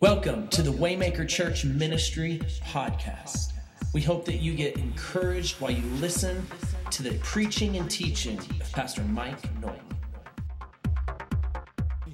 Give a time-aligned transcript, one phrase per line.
[0.00, 3.52] Welcome to the Waymaker Church Ministry podcast.
[3.92, 6.46] We hope that you get encouraged while you listen
[6.90, 9.78] to the preaching and teaching of Pastor Mike Nolan.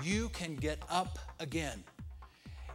[0.03, 1.85] You can get up again.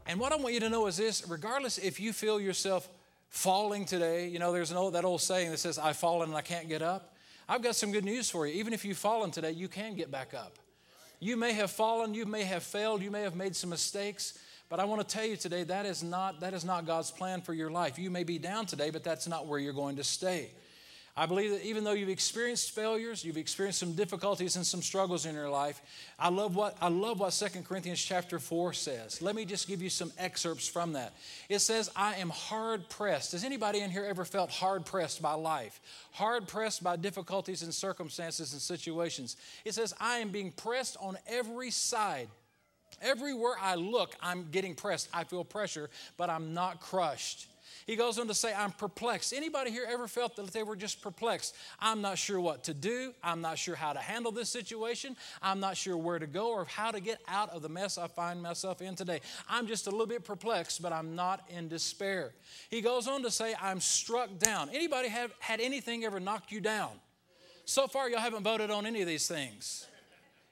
[0.08, 2.88] And what I want you to know is this regardless if you feel yourself
[3.28, 6.38] falling today, you know, there's an old, that old saying that says, I've fallen and
[6.38, 7.18] I can't get up.
[7.50, 8.54] I've got some good news for you.
[8.54, 10.58] Even if you've fallen today, you can get back up.
[11.20, 14.40] You may have fallen, you may have failed, you may have made some mistakes.
[14.72, 17.42] But I want to tell you today that is not that is not God's plan
[17.42, 18.00] for your life.
[18.00, 20.50] You may be down today, but that's not where you're going to stay.
[21.18, 25.26] I believe that even though you've experienced failures, you've experienced some difficulties and some struggles
[25.26, 25.82] in your life,
[26.18, 29.22] I love what I love what 2 Corinthians chapter 4 says.
[29.22, 31.16] Let me just give you some excerpts from that.
[31.50, 33.34] It says, I am hard pressed.
[33.34, 35.82] Has anybody in here ever felt hard pressed by life?
[36.14, 39.36] Hard pressed by difficulties and circumstances and situations.
[39.66, 42.30] It says, I am being pressed on every side
[43.02, 45.10] Everywhere I look, I'm getting pressed.
[45.14, 47.48] I feel pressure, but I'm not crushed.
[47.88, 49.34] He goes on to say, I'm perplexed.
[49.34, 51.56] Anybody here ever felt that they were just perplexed?
[51.80, 53.14] I'm not sure what to do.
[53.24, 55.16] I'm not sure how to handle this situation.
[55.42, 58.08] I'm not sure where to go or how to get out of the mess I
[58.08, 59.22] find myself in today.
[59.50, 62.34] I'm just a little bit perplexed, but I'm not in despair.
[62.70, 64.70] He goes on to say, I'm struck down.
[64.70, 66.92] Anybody have had anything ever knocked you down?
[67.66, 69.88] So far, y'all haven't voted on any of these things.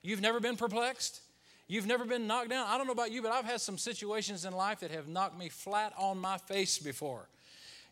[0.01, 1.21] You've never been perplexed?
[1.69, 2.65] You've never been knocked down.
[2.67, 5.37] I don't know about you, but I've had some situations in life that have knocked
[5.37, 7.29] me flat on my face before.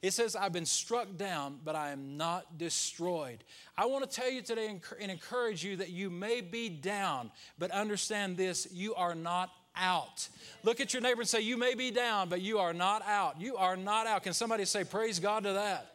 [0.02, 3.44] It says, I've been struck down, but I am not destroyed.
[3.78, 7.70] I want to tell you today and encourage you that you may be down, but
[7.70, 10.28] understand this you are not out.
[10.64, 13.39] Look at your neighbor and say, You may be down, but you are not out.
[13.39, 14.23] You are not out.
[14.23, 15.94] Can somebody say, Praise God to that?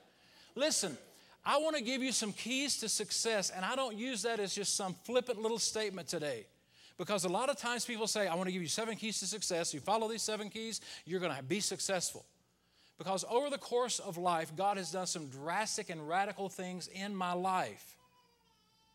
[0.55, 0.97] Listen,
[1.44, 4.55] I want to give you some keys to success, and I don't use that as
[4.55, 6.47] just some flippant little statement today.
[6.98, 9.27] Because a lot of times people say, I want to give you seven keys to
[9.27, 9.73] success.
[9.73, 12.25] You follow these seven keys, you're going to be successful.
[12.99, 17.16] Because over the course of life, God has done some drastic and radical things in
[17.16, 17.97] my life.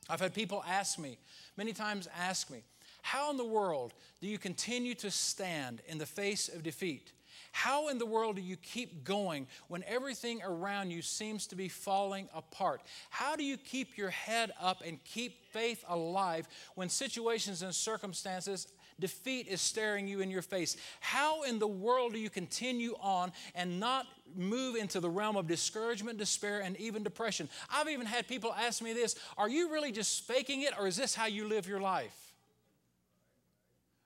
[0.09, 1.17] I've had people ask me,
[1.57, 2.63] many times ask me,
[3.01, 7.11] how in the world do you continue to stand in the face of defeat?
[7.57, 11.69] How in the world do you keep going when everything around you seems to be
[11.69, 12.83] falling apart?
[13.09, 18.67] How do you keep your head up and keep faith alive when situations and circumstances
[18.99, 20.77] defeat is staring you in your face.
[20.99, 25.47] How in the world do you continue on and not move into the realm of
[25.47, 27.49] discouragement, despair, and even depression?
[27.71, 30.95] I've even had people ask me this Are you really just faking it, or is
[30.95, 32.33] this how you live your life?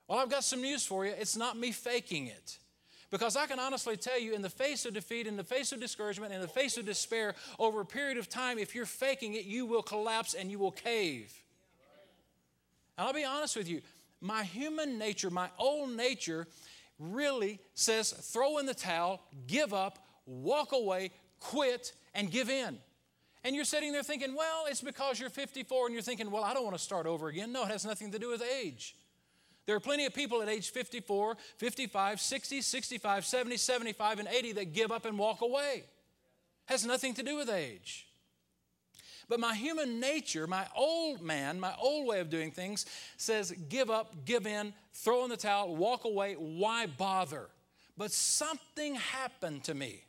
[0.08, 1.14] Well, I've got some news for you.
[1.18, 2.58] It's not me faking it.
[3.12, 5.82] Because I can honestly tell you, in the face of defeat, in the face of
[5.82, 9.44] discouragement, in the face of despair, over a period of time, if you're faking it,
[9.44, 11.34] you will collapse and you will cave.
[12.98, 13.82] And I'll be honest with you,
[14.22, 16.48] my human nature, my old nature,
[17.00, 22.78] really says throw in the towel, give up, walk away, quit, and give in.
[23.44, 26.54] And you're sitting there thinking, well, it's because you're 54 and you're thinking, well, I
[26.54, 27.52] don't want to start over again.
[27.52, 28.96] No, it has nothing to do with age.
[29.72, 34.52] There are plenty of people at age 54, 55, 60, 65, 70, 75, and 80
[34.52, 35.86] that give up and walk away.
[36.66, 38.06] Has nothing to do with age.
[39.30, 43.90] But my human nature, my old man, my old way of doing things says give
[43.90, 46.34] up, give in, throw in the towel, walk away.
[46.34, 47.48] Why bother?
[47.98, 50.04] But something happened to me.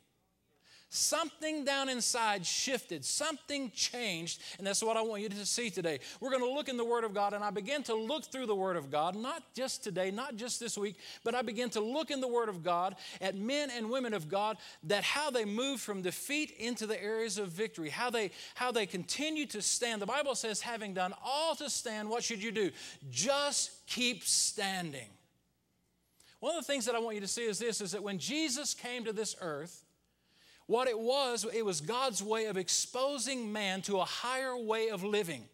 [0.95, 5.99] Something down inside shifted, something changed, and that's what I want you to see today.
[6.19, 8.45] We're going to look in the Word of God, and I begin to look through
[8.45, 11.79] the Word of God, not just today, not just this week, but I begin to
[11.79, 15.45] look in the Word of God at men and women of God that how they
[15.45, 19.99] moved from defeat into the areas of victory, how they how they continue to stand.
[19.99, 22.69] The Bible says, having done all to stand, what should you do?
[23.09, 25.09] Just keep standing.
[26.39, 28.19] One of the things that I want you to see is this is that when
[28.19, 29.83] Jesus came to this earth,
[30.67, 35.03] what it was, it was God's way of exposing man to a higher way of
[35.03, 35.45] living.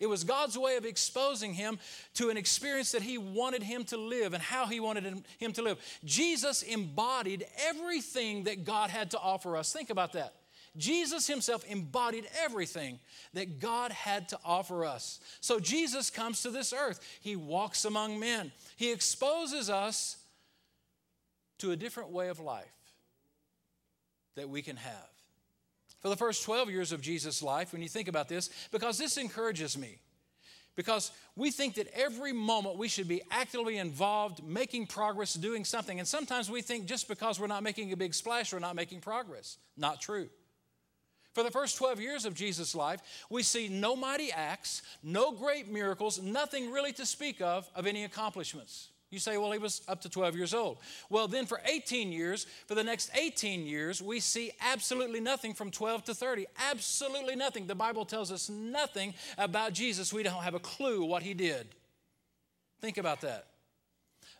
[0.00, 1.78] It was God's way of exposing him
[2.14, 5.62] to an experience that he wanted him to live and how he wanted him to
[5.62, 5.78] live.
[6.04, 9.72] Jesus embodied everything that God had to offer us.
[9.72, 10.34] Think about that.
[10.76, 13.00] Jesus himself embodied everything
[13.34, 15.18] that God had to offer us.
[15.40, 17.00] So Jesus comes to this earth.
[17.20, 18.52] He walks among men.
[18.76, 20.18] He exposes us
[21.58, 22.77] to a different way of life
[24.38, 25.08] that we can have.
[26.00, 29.16] For the first 12 years of Jesus' life, when you think about this, because this
[29.16, 29.98] encourages me,
[30.76, 35.98] because we think that every moment we should be actively involved, making progress, doing something.
[35.98, 39.00] And sometimes we think just because we're not making a big splash, we're not making
[39.00, 39.58] progress.
[39.76, 40.28] Not true.
[41.34, 45.68] For the first 12 years of Jesus' life, we see no mighty acts, no great
[45.68, 48.90] miracles, nothing really to speak of of any accomplishments.
[49.10, 50.78] You say, well, he was up to 12 years old.
[51.08, 55.70] Well, then for 18 years, for the next 18 years, we see absolutely nothing from
[55.70, 56.46] 12 to 30.
[56.70, 57.66] Absolutely nothing.
[57.66, 60.12] The Bible tells us nothing about Jesus.
[60.12, 61.68] We don't have a clue what he did.
[62.80, 63.46] Think about that.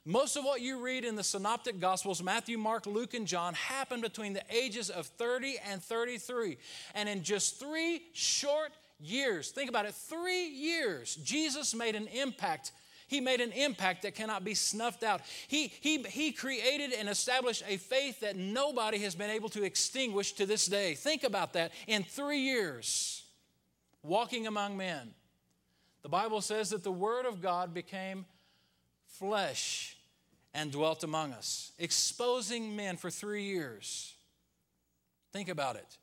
[0.04, 4.02] Most of what you read in the Synoptic Gospels, Matthew, Mark, Luke, and John, happened
[4.02, 6.58] between the ages of 30 and 33.
[6.94, 12.72] And in just three short years, think about it, three years, Jesus made an impact
[13.08, 15.22] he made an impact that cannot be snuffed out.
[15.48, 20.32] He, he, he created and established a faith that nobody has been able to extinguish
[20.34, 20.94] to this day.
[20.94, 21.72] Think about that.
[21.86, 23.24] In three years,
[24.02, 25.10] walking among men,
[26.02, 28.26] the Bible says that the Word of God became
[29.06, 29.96] flesh
[30.54, 34.14] and dwelt among us, exposing men for three years.
[35.32, 35.96] Think about it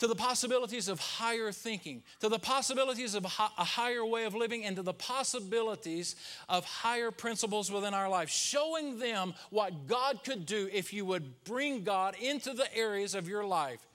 [0.00, 4.64] to the possibilities of higher thinking, to the possibilities of a higher way of living,
[4.64, 6.16] and to the possibilities
[6.48, 11.44] of higher principles within our life, showing them what God could do if you would
[11.44, 13.86] bring God into the areas of your life.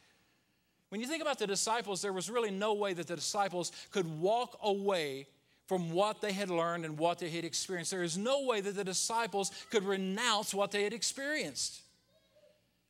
[0.90, 4.20] When you think about the disciples, there was really no way that the disciples could
[4.20, 5.28] walk away
[5.68, 7.90] from what they had learned and what they had experienced.
[7.90, 11.82] There is no way that the disciples could renounce what they had experienced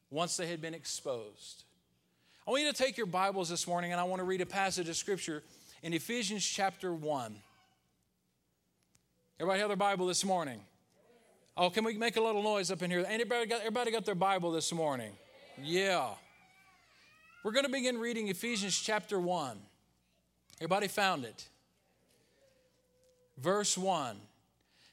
[0.10, 1.65] once they had been exposed.
[2.48, 4.46] I want you to take your Bibles this morning and I want to read a
[4.46, 5.42] passage of Scripture
[5.82, 7.36] in Ephesians chapter 1.
[9.40, 10.60] Everybody have their Bible this morning?
[11.58, 13.04] Oh, can we make a little noise up in here?
[13.10, 15.10] Anybody got, everybody got their Bible this morning?
[15.60, 16.10] Yeah.
[17.44, 19.58] We're going to begin reading Ephesians chapter 1.
[20.60, 21.48] Everybody found it?
[23.40, 24.20] Verse 1 it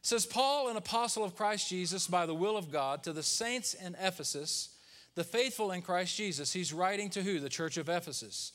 [0.01, 3.75] says, Paul, an apostle of Christ Jesus, by the will of God, to the saints
[3.75, 4.72] in Ephesus
[5.15, 6.53] the faithful in Christ Jesus.
[6.53, 7.39] He's writing to who?
[7.39, 8.53] The church of Ephesus.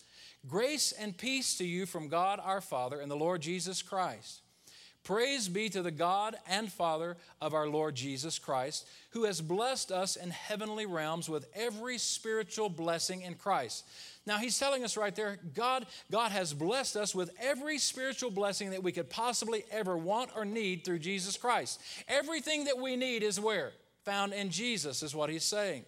[0.47, 4.41] Grace and peace to you from God our Father and the Lord Jesus Christ.
[5.07, 9.89] Praise be to the God and Father of our Lord Jesus Christ, who has blessed
[9.89, 13.87] us in heavenly realms with every spiritual blessing in Christ.
[14.25, 18.71] Now he's telling us right there, God, God has blessed us with every spiritual blessing
[18.71, 21.79] that we could possibly ever want or need through Jesus Christ.
[22.09, 23.71] Everything that we need is where?
[24.03, 25.85] Found in Jesus, is what he's saying.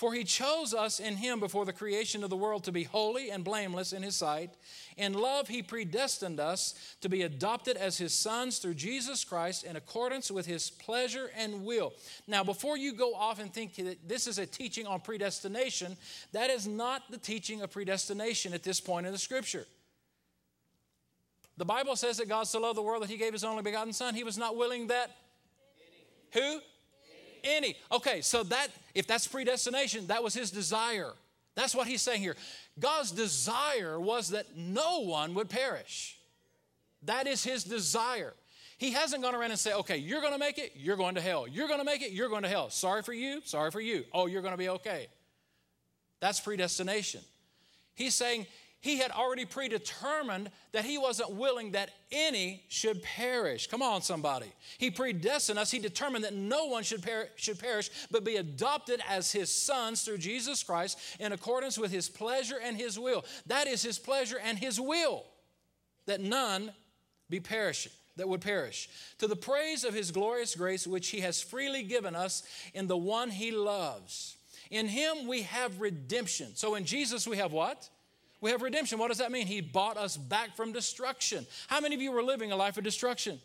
[0.00, 3.28] For he chose us in him before the creation of the world to be holy
[3.28, 4.48] and blameless in his sight.
[4.96, 9.76] In love, he predestined us to be adopted as his sons through Jesus Christ in
[9.76, 11.92] accordance with his pleasure and will.
[12.26, 15.98] Now, before you go off and think that this is a teaching on predestination,
[16.32, 19.66] that is not the teaching of predestination at this point in the scripture.
[21.58, 23.92] The Bible says that God so loved the world that he gave his only begotten
[23.92, 24.14] son.
[24.14, 25.14] He was not willing that.
[26.32, 26.60] Who?
[27.44, 27.76] Any.
[27.90, 31.12] Okay, so that if that's predestination, that was his desire.
[31.54, 32.36] That's what he's saying here.
[32.78, 36.18] God's desire was that no one would perish.
[37.02, 38.34] That is his desire.
[38.78, 41.20] He hasn't gone around and said, okay, you're going to make it, you're going to
[41.20, 41.46] hell.
[41.46, 42.70] You're going to make it, you're going to hell.
[42.70, 44.04] Sorry for you, sorry for you.
[44.12, 45.08] Oh, you're going to be okay.
[46.20, 47.20] That's predestination.
[47.94, 48.46] He's saying,
[48.80, 53.66] he had already predetermined that he wasn't willing that any should perish.
[53.66, 54.50] Come on, somebody.
[54.78, 55.70] He predestined us.
[55.70, 60.02] He determined that no one should, per- should perish, but be adopted as his sons
[60.02, 63.24] through Jesus Christ in accordance with his pleasure and his will.
[63.46, 65.24] That is his pleasure and his will,
[66.06, 66.72] that none
[67.28, 68.88] be perishing that would perish.
[69.18, 72.42] To the praise of his glorious grace, which he has freely given us
[72.72, 74.36] in the one he loves.
[74.70, 76.56] In him we have redemption.
[76.56, 77.90] So in Jesus we have what?
[78.40, 78.98] We have redemption.
[78.98, 79.46] What does that mean?
[79.46, 81.46] He bought us back from destruction.
[81.68, 83.40] How many of you were living a life of destruction?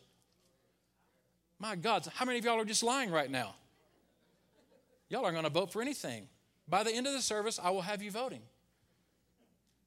[1.59, 3.55] My God, how many of y'all are just lying right now?
[5.09, 6.27] Y'all aren't going to vote for anything.
[6.67, 8.41] By the end of the service, I will have you voting.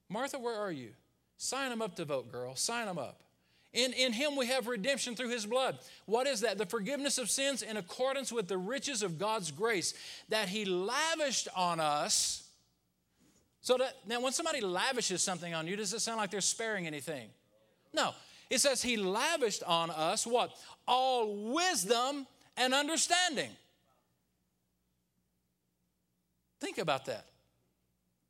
[0.09, 0.91] Martha, where are you?
[1.37, 2.55] Sign them up to vote, girl.
[2.57, 3.21] Sign them up.
[3.73, 5.79] In, in him we have redemption through his blood.
[6.07, 6.57] What is that?
[6.57, 9.93] The forgiveness of sins in accordance with the riches of God's grace
[10.31, 12.48] that he lavished on us
[13.61, 16.87] so that now when somebody lavishes something on you, does it sound like they're sparing
[16.87, 17.29] anything?
[17.93, 18.15] No.
[18.51, 20.53] It says he lavished on us what?
[20.87, 23.51] All wisdom and understanding.
[26.61, 27.27] Think about that.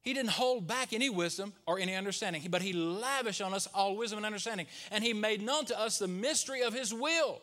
[0.03, 3.97] He didn't hold back any wisdom or any understanding, but he lavished on us all
[3.97, 4.67] wisdom and understanding.
[4.91, 7.41] And he made known to us the mystery of his will.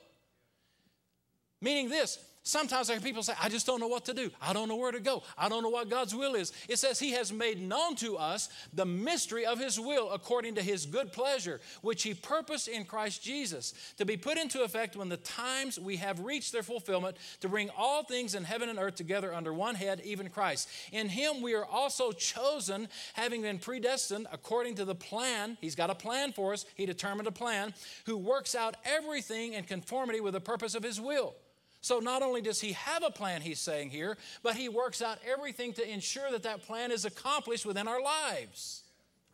[1.62, 4.29] Meaning this, Sometimes I hear people say, I just don't know what to do.
[4.39, 5.23] I don't know where to go.
[5.35, 6.53] I don't know what God's will is.
[6.69, 10.61] It says, He has made known to us the mystery of His will according to
[10.61, 15.09] His good pleasure, which He purposed in Christ Jesus, to be put into effect when
[15.09, 18.93] the times we have reached their fulfillment, to bring all things in heaven and earth
[18.93, 20.69] together under one head, even Christ.
[20.91, 25.57] In Him we are also chosen, having been predestined according to the plan.
[25.61, 27.73] He's got a plan for us, He determined a plan,
[28.05, 31.33] who works out everything in conformity with the purpose of His will
[31.86, 35.20] So not only does he have a plan, he's saying here, but he works out
[35.24, 38.82] everything to ensure that that plan is accomplished within our lives.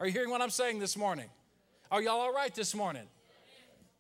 [0.02, 1.28] Are you hearing what I'm saying this morning?
[1.90, 3.08] Are y'all all right this morning?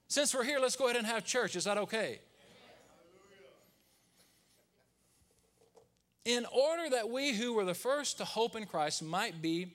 [0.10, 1.56] Since we're here, let's go ahead and have church.
[1.56, 2.20] Is that okay?
[6.26, 9.74] In order that we who were the first to hope in Christ might be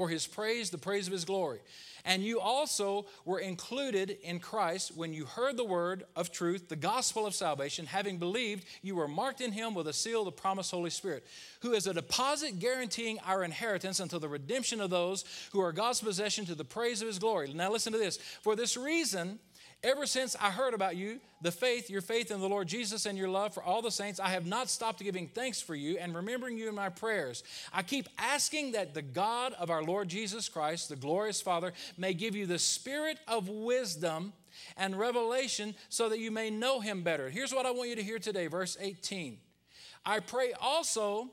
[0.00, 1.58] for his praise, the praise of his glory.
[2.06, 6.74] And you also were included in Christ when you heard the word of truth, the
[6.74, 7.84] gospel of salvation.
[7.84, 11.26] Having believed, you were marked in him with a seal the promised Holy Spirit,
[11.60, 16.00] who is a deposit guaranteeing our inheritance until the redemption of those who are God's
[16.00, 17.52] possession to the praise of his glory.
[17.52, 18.16] Now, listen to this.
[18.16, 19.38] For this reason,
[19.82, 23.16] Ever since I heard about you, the faith, your faith in the Lord Jesus, and
[23.16, 26.14] your love for all the saints, I have not stopped giving thanks for you and
[26.14, 27.42] remembering you in my prayers.
[27.72, 32.12] I keep asking that the God of our Lord Jesus Christ, the glorious Father, may
[32.12, 34.34] give you the spirit of wisdom
[34.76, 37.30] and revelation so that you may know him better.
[37.30, 39.38] Here's what I want you to hear today, verse 18.
[40.04, 41.30] I pray also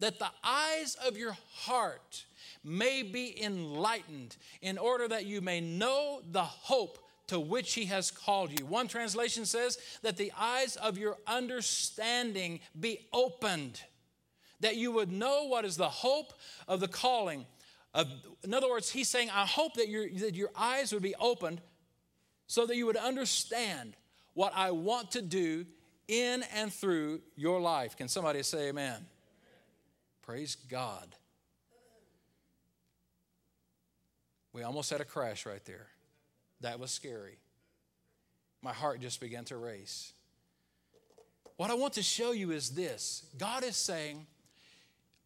[0.00, 2.24] that the eyes of your heart
[2.64, 6.98] may be enlightened in order that you may know the hope
[7.28, 8.66] to which he has called you.
[8.66, 13.80] One translation says that the eyes of your understanding be opened,
[14.60, 16.32] that you would know what is the hope
[16.66, 17.46] of the calling.
[18.42, 21.60] In other words, he's saying, I hope that your, that your eyes would be opened
[22.46, 23.94] so that you would understand
[24.34, 25.66] what I want to do
[26.06, 27.96] in and through your life.
[27.96, 28.92] Can somebody say amen?
[28.92, 29.06] amen.
[30.22, 31.14] Praise God.
[34.54, 35.88] We almost had a crash right there.
[36.60, 37.38] That was scary.
[38.62, 40.12] My heart just began to race.
[41.56, 44.26] What I want to show you is this God is saying,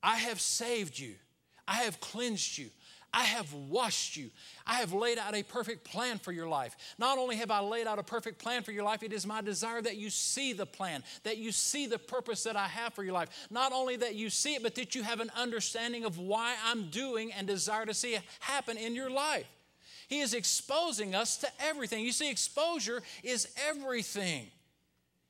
[0.02, 1.14] I have saved you,
[1.66, 2.68] I have cleansed you,
[3.14, 4.30] I have washed you.
[4.66, 6.74] I have laid out a perfect plan for your life.
[6.98, 9.42] Not only have I laid out a perfect plan for your life, it is my
[9.42, 13.04] desire that you see the plan, that you see the purpose that I have for
[13.04, 13.28] your life.
[13.50, 16.88] Not only that you see it, but that you have an understanding of why I'm
[16.88, 19.46] doing and desire to see it happen in your life.
[20.08, 22.04] He is exposing us to everything.
[22.04, 24.50] You see, exposure is everything.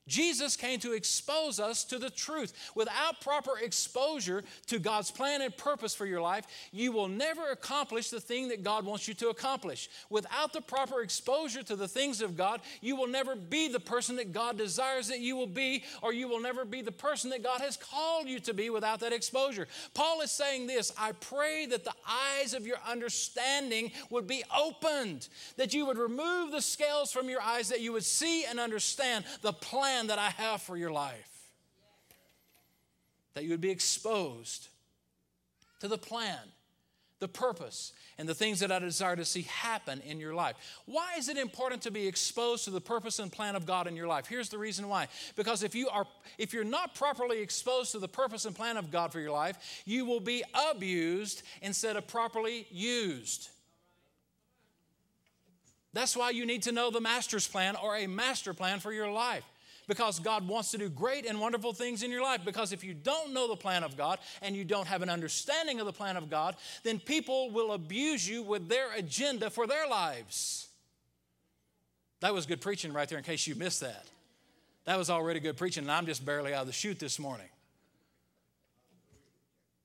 [0.07, 2.53] Jesus came to expose us to the truth.
[2.75, 8.09] Without proper exposure to God's plan and purpose for your life, you will never accomplish
[8.09, 9.89] the thing that God wants you to accomplish.
[10.09, 14.17] Without the proper exposure to the things of God, you will never be the person
[14.17, 17.43] that God desires that you will be, or you will never be the person that
[17.43, 19.67] God has called you to be without that exposure.
[19.93, 25.29] Paul is saying this I pray that the eyes of your understanding would be opened,
[25.55, 29.23] that you would remove the scales from your eyes, that you would see and understand
[29.41, 31.29] the plan plan that I have for your life.
[33.35, 34.67] That you would be exposed
[35.81, 36.39] to the plan,
[37.19, 40.55] the purpose, and the things that I desire to see happen in your life.
[40.85, 43.95] Why is it important to be exposed to the purpose and plan of God in
[43.95, 44.27] your life?
[44.27, 45.07] Here's the reason why.
[45.35, 46.05] Because if you are
[46.37, 49.57] if you're not properly exposed to the purpose and plan of God for your life,
[49.85, 53.49] you will be abused instead of properly used.
[55.93, 59.11] That's why you need to know the master's plan or a master plan for your
[59.11, 59.43] life
[59.87, 62.41] because God wants to do great and wonderful things in your life.
[62.45, 65.79] Because if you don't know the plan of God and you don't have an understanding
[65.79, 69.87] of the plan of God, then people will abuse you with their agenda for their
[69.87, 70.67] lives.
[72.21, 74.05] That was good preaching right there, in case you missed that.
[74.85, 77.47] That was already good preaching, and I'm just barely out of the chute this morning.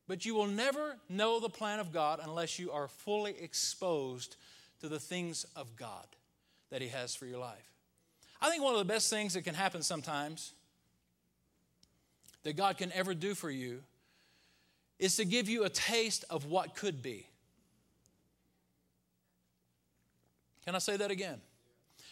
[0.06, 4.36] But you will never know the plan of God unless you are fully exposed
[4.80, 6.06] to the things of God
[6.70, 7.77] that He has for your life.
[8.40, 10.52] I think one of the best things that can happen sometimes
[12.44, 13.82] that God can ever do for you
[14.98, 17.26] is to give you a taste of what could be.
[20.64, 21.40] Can I say that again?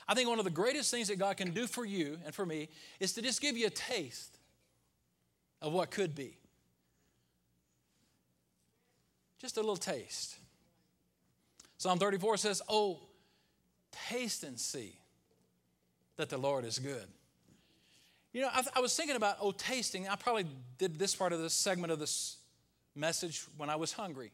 [0.08, 2.46] I think one of the greatest things that God can do for you and for
[2.46, 2.68] me
[3.00, 4.38] is to just give you a taste
[5.60, 6.36] of what could be.
[9.40, 10.36] Just a little taste.
[11.76, 13.00] Psalm 34 says, Oh,
[14.08, 14.96] taste and see
[16.16, 17.06] that the Lord is good.
[18.32, 20.08] You know, I, I, was thinking about, oh, tasting.
[20.08, 20.46] I probably
[20.76, 22.36] did this part of this segment of this
[22.94, 24.30] message when I was hungry.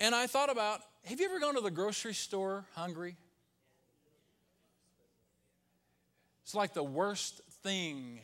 [0.00, 3.16] And I thought about have you ever gone to the grocery store hungry?
[6.44, 8.20] It's like the worst thing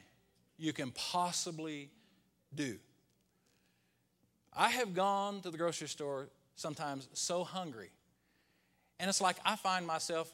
[0.59, 1.90] you can possibly
[2.54, 2.78] do.
[4.54, 7.90] I have gone to the grocery store sometimes so hungry.
[8.99, 10.33] And it's like I find myself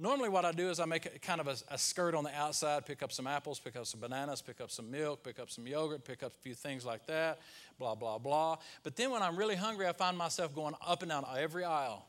[0.00, 2.32] Normally, what I do is I make a, kind of a, a, skirt on the
[2.32, 5.50] outside, pick up some apples, pick up some bananas, pick up some milk, pick up
[5.50, 7.40] some yogurt, pick up a few things like that,
[7.80, 8.58] blah, blah, blah.
[8.84, 12.06] But then when I'm really hungry, I find myself going up and down every aisle.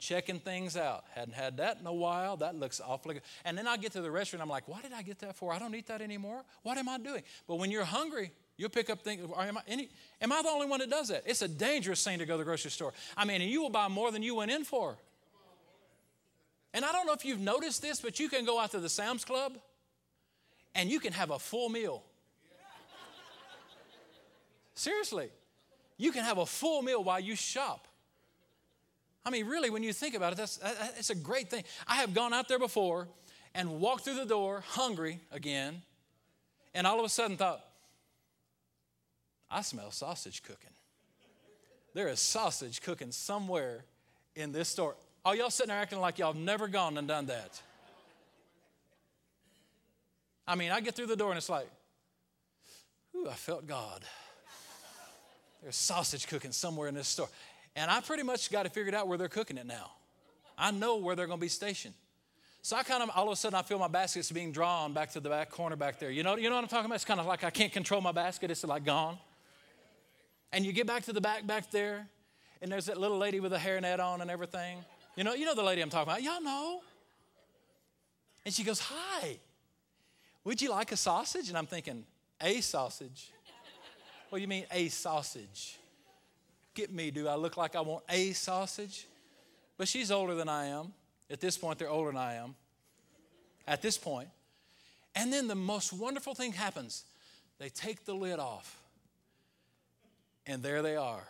[0.00, 1.04] checking things out.
[1.14, 2.36] Hadn't had that in a while.
[2.36, 3.22] That looks awfully good.
[3.44, 4.42] And then I get to the restaurant.
[4.42, 5.52] I'm like, why did I get that for?
[5.52, 6.42] I don't eat that anymore.
[6.64, 7.22] What am I doing?
[7.46, 9.22] But when you're hungry, you'll pick up things.
[9.38, 9.88] Am I, any,
[10.20, 11.22] am I the only one that does that?
[11.26, 12.92] It's a dangerous thing to go to the grocery store.
[13.16, 14.98] I mean, you will buy more than you went in for.
[16.76, 18.90] And I don't know if you've noticed this, but you can go out to the
[18.90, 19.56] Sam's Club
[20.74, 22.02] and you can have a full meal.
[24.74, 25.30] Seriously,
[25.96, 27.88] you can have a full meal while you shop.
[29.24, 30.60] I mean, really, when you think about it, that's,
[30.98, 31.64] it's a great thing.
[31.88, 33.08] I have gone out there before
[33.54, 35.80] and walked through the door hungry again,
[36.74, 37.64] and all of a sudden thought,
[39.50, 40.74] I smell sausage cooking.
[41.94, 43.86] There is sausage cooking somewhere
[44.34, 44.96] in this store.
[45.26, 47.60] All y'all sitting there acting like y'all have never gone and done that.
[50.46, 51.66] I mean, I get through the door and it's like,
[53.16, 54.04] ooh, I felt God.
[55.64, 57.28] There's sausage cooking somewhere in this store.
[57.74, 59.90] And I pretty much got it figured out where they're cooking it now.
[60.56, 61.94] I know where they're going to be stationed.
[62.62, 65.10] So I kind of, all of a sudden, I feel my basket's being drawn back
[65.14, 66.12] to the back corner back there.
[66.12, 66.94] You know, you know what I'm talking about?
[66.94, 68.52] It's kind of like I can't control my basket.
[68.52, 69.18] It's like gone.
[70.52, 72.06] And you get back to the back back there,
[72.62, 74.84] and there's that little lady with a hairnet on and everything.
[75.16, 76.22] You know, you know the lady I'm talking about.
[76.22, 76.82] Y'all know.
[78.44, 79.38] And she goes, Hi,
[80.44, 81.48] would you like a sausage?
[81.48, 82.04] And I'm thinking,
[82.40, 83.32] A sausage?
[84.28, 85.78] What do you mean, a sausage?
[86.76, 87.10] get me.
[87.10, 89.08] Do I look like I want a sausage?
[89.76, 90.92] But she's older than I am.
[91.28, 92.54] At this point, they're older than I am.
[93.66, 94.28] At this point.
[95.16, 97.04] And then the most wonderful thing happens
[97.58, 98.82] they take the lid off,
[100.46, 101.26] and there they are.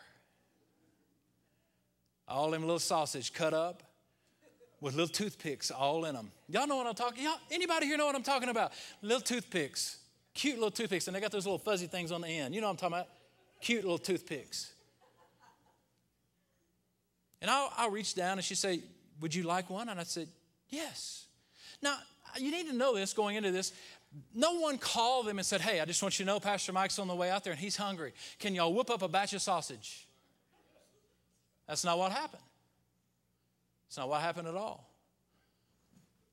[2.29, 3.83] All them little sausage cut up
[4.81, 6.31] with little toothpicks all in them.
[6.49, 7.25] Y'all know what I'm talking?
[7.25, 8.73] Y'all, anybody here know what I'm talking about?
[9.01, 9.99] Little toothpicks,
[10.35, 12.55] cute little toothpicks, and they got those little fuzzy things on the end.
[12.55, 13.09] You know what I'm talking about?
[13.61, 14.73] Cute little toothpicks.
[17.41, 18.81] And I'll, I'll reach down and she'd say,
[19.21, 19.89] Would you like one?
[19.89, 20.29] And I said,
[20.69, 21.27] Yes.
[21.83, 21.97] Now,
[22.39, 23.73] you need to know this going into this.
[24.35, 26.99] No one called them and said, Hey, I just want you to know Pastor Mike's
[26.99, 28.13] on the way out there and he's hungry.
[28.39, 30.06] Can y'all whip up a batch of sausage?
[31.67, 32.43] That's not what happened.
[33.89, 34.91] It's not what happened at all.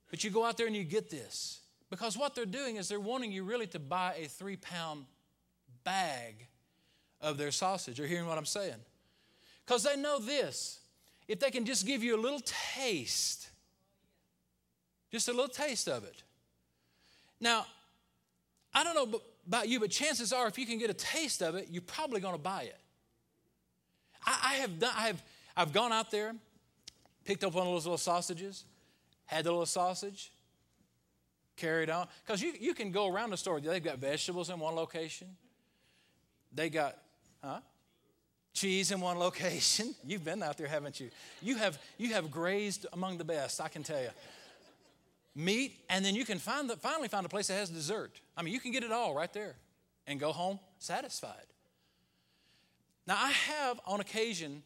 [0.10, 1.62] But you go out there and you get this.
[1.90, 5.06] Because what they're doing is they're wanting you really to buy a three pound
[5.84, 6.48] bag
[7.22, 8.00] of their sausage.
[8.00, 8.76] You're hearing what I'm saying?
[9.66, 10.80] Because they know this
[11.28, 12.42] if they can just give you a little
[12.76, 13.50] taste,
[15.12, 16.24] just a little taste of it.
[17.40, 17.66] Now,
[18.74, 21.56] I don't know about you, but chances are if you can get a taste of
[21.56, 22.80] it, you're probably going to buy it.
[24.26, 25.24] I, I, have done, I have,
[25.56, 26.36] I've gone out there,
[27.26, 28.66] picked up one of those little sausages,
[29.26, 30.32] had the little sausage,
[31.56, 32.08] carried on.
[32.26, 35.28] Because you, you can go around the store, they've got vegetables in one location.
[36.54, 36.98] They got,
[37.44, 37.60] huh?
[38.54, 39.94] cheese in one location.
[40.06, 41.10] You've been out there, haven't you?
[41.42, 44.10] You have, you have grazed among the best, I can tell you.
[45.36, 48.22] Meat, and then you can find the, finally find a place that has dessert.
[48.38, 49.56] I mean, you can get it all right there
[50.06, 51.48] and go home satisfied.
[53.06, 54.64] Now, I have on occasion,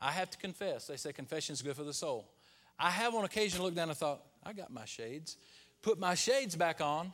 [0.00, 2.28] I have to confess, they say confession is good for the soul.
[2.78, 5.36] I have on occasion looked down and thought, I got my shades.
[5.82, 7.12] Put my shades back on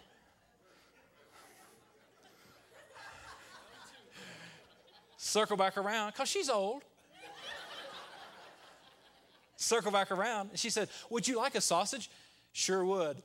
[5.28, 6.82] circle back around, because she's old.
[9.56, 10.50] circle back around.
[10.50, 12.10] And she said, Would you like a sausage?
[12.52, 13.18] Sure would.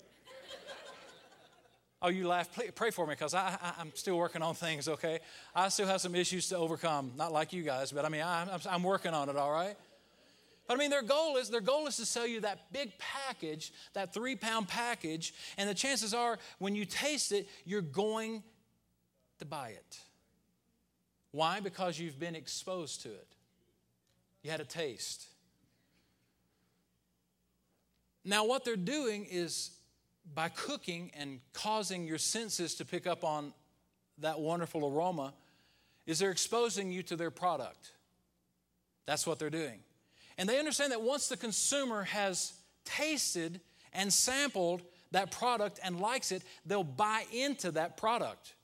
[2.03, 2.49] Oh, you laugh.
[2.75, 5.19] Pray for me because I, I, am still working on things, okay?
[5.55, 7.13] I still have some issues to overcome.
[7.15, 9.75] Not like you guys, but I mean, I'm, I'm working on it, all right?
[10.67, 13.73] But I mean, their goal is their goal is to sell you that big package,
[13.93, 18.43] that three pound package, and the chances are when you taste it, you're going
[19.39, 19.99] to buy it.
[21.31, 21.59] Why?
[21.59, 23.27] Because you've been exposed to it.
[24.41, 25.25] You had a taste.
[28.25, 29.71] Now, what they're doing is
[30.33, 33.53] by cooking and causing your senses to pick up on
[34.19, 35.33] that wonderful aroma,
[36.05, 37.91] is they're exposing you to their product.
[39.05, 39.79] That's what they're doing.
[40.37, 42.53] And they understand that once the consumer has
[42.85, 43.59] tasted
[43.93, 44.81] and sampled
[45.11, 48.55] that product and likes it, they'll buy into that product.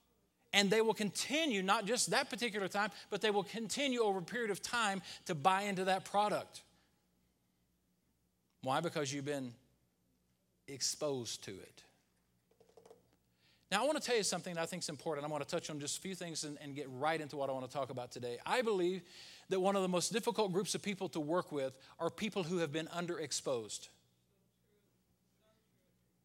[0.52, 4.24] And they will continue, not just that particular time, but they will continue over a
[4.24, 6.64] period of time to buy into that product.
[8.64, 8.80] Why?
[8.80, 9.54] Because you've been
[10.70, 11.84] exposed to it.
[13.72, 15.28] Now, I want to tell you something that I think is important.
[15.28, 17.50] I want to touch on just a few things and, and, get right into what
[17.50, 18.40] I want to talk about today.
[18.44, 19.04] I believe
[19.50, 22.58] that one of the most difficult groups of people to work with are people who
[22.58, 23.90] have been underexposed.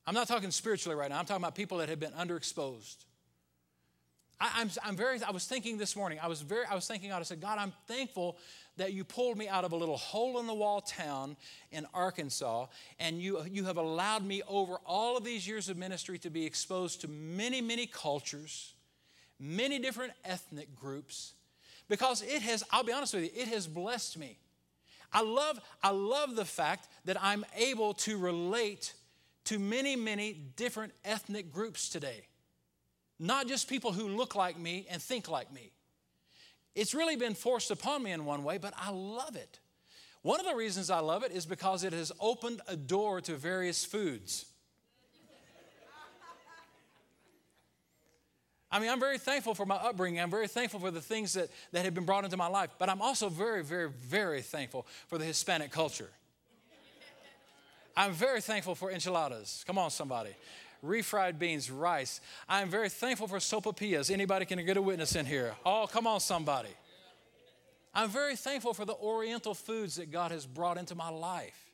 [0.06, 2.96] I'm not talking spiritually right now, I'm talking about people that have been underexposed.
[4.40, 6.86] I, am I'm, I'm very, I was thinking this morning, I was very, I was
[6.86, 8.38] thinking out, I said, God, I'm thankful
[8.76, 11.36] that you pulled me out of a little hole in the wall town
[11.70, 12.66] in Arkansas,
[12.98, 16.44] and you, you have allowed me over all of these years of ministry to be
[16.44, 18.74] exposed to many, many cultures,
[19.38, 21.34] many different ethnic groups,
[21.88, 24.38] because it has, I'll be honest with you, it has blessed me.
[25.12, 28.94] I love, I love the fact that I'm able to relate
[29.44, 32.26] to many, many different ethnic groups today.
[33.20, 35.70] Not just people who look like me and think like me.
[36.74, 39.60] It's really been forced upon me in one way, but I love it.
[40.22, 43.36] One of the reasons I love it is because it has opened a door to
[43.36, 44.46] various foods.
[48.74, 50.20] I mean, I'm very thankful for my upbringing.
[50.20, 52.88] I'm very thankful for the things that, that have been brought into my life, but
[52.88, 56.10] I'm also very, very, very thankful for the Hispanic culture.
[57.96, 59.62] I'm very thankful for enchiladas.
[59.64, 60.30] Come on, somebody.
[60.84, 62.20] Refried beans, rice.
[62.48, 64.10] I'm very thankful for sopapillas.
[64.10, 65.54] Anybody can get a witness in here?
[65.64, 66.70] Oh, come on, somebody.
[67.94, 71.64] I'm very thankful for the Oriental foods that God has brought into my life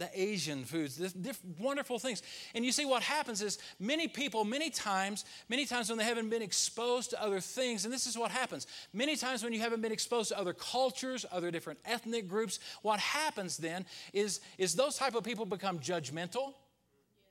[0.00, 2.22] the Asian foods, the wonderful things.
[2.54, 6.30] And you see, what happens is many people, many times, many times when they haven't
[6.30, 8.66] been exposed to other things, and this is what happens.
[8.94, 12.98] Many times when you haven't been exposed to other cultures, other different ethnic groups, what
[12.98, 13.84] happens then
[14.14, 16.54] is, is those type of people become judgmental.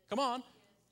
[0.09, 0.43] Come on.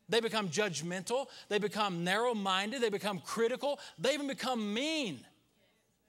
[0.10, 1.28] They become judgmental.
[1.50, 2.82] They become narrow minded.
[2.82, 3.80] They become critical.
[4.00, 5.20] They even become mean.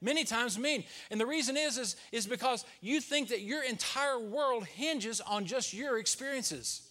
[0.01, 0.85] Many times mean.
[1.11, 5.45] And the reason is, is, is because you think that your entire world hinges on
[5.45, 6.83] just your experiences.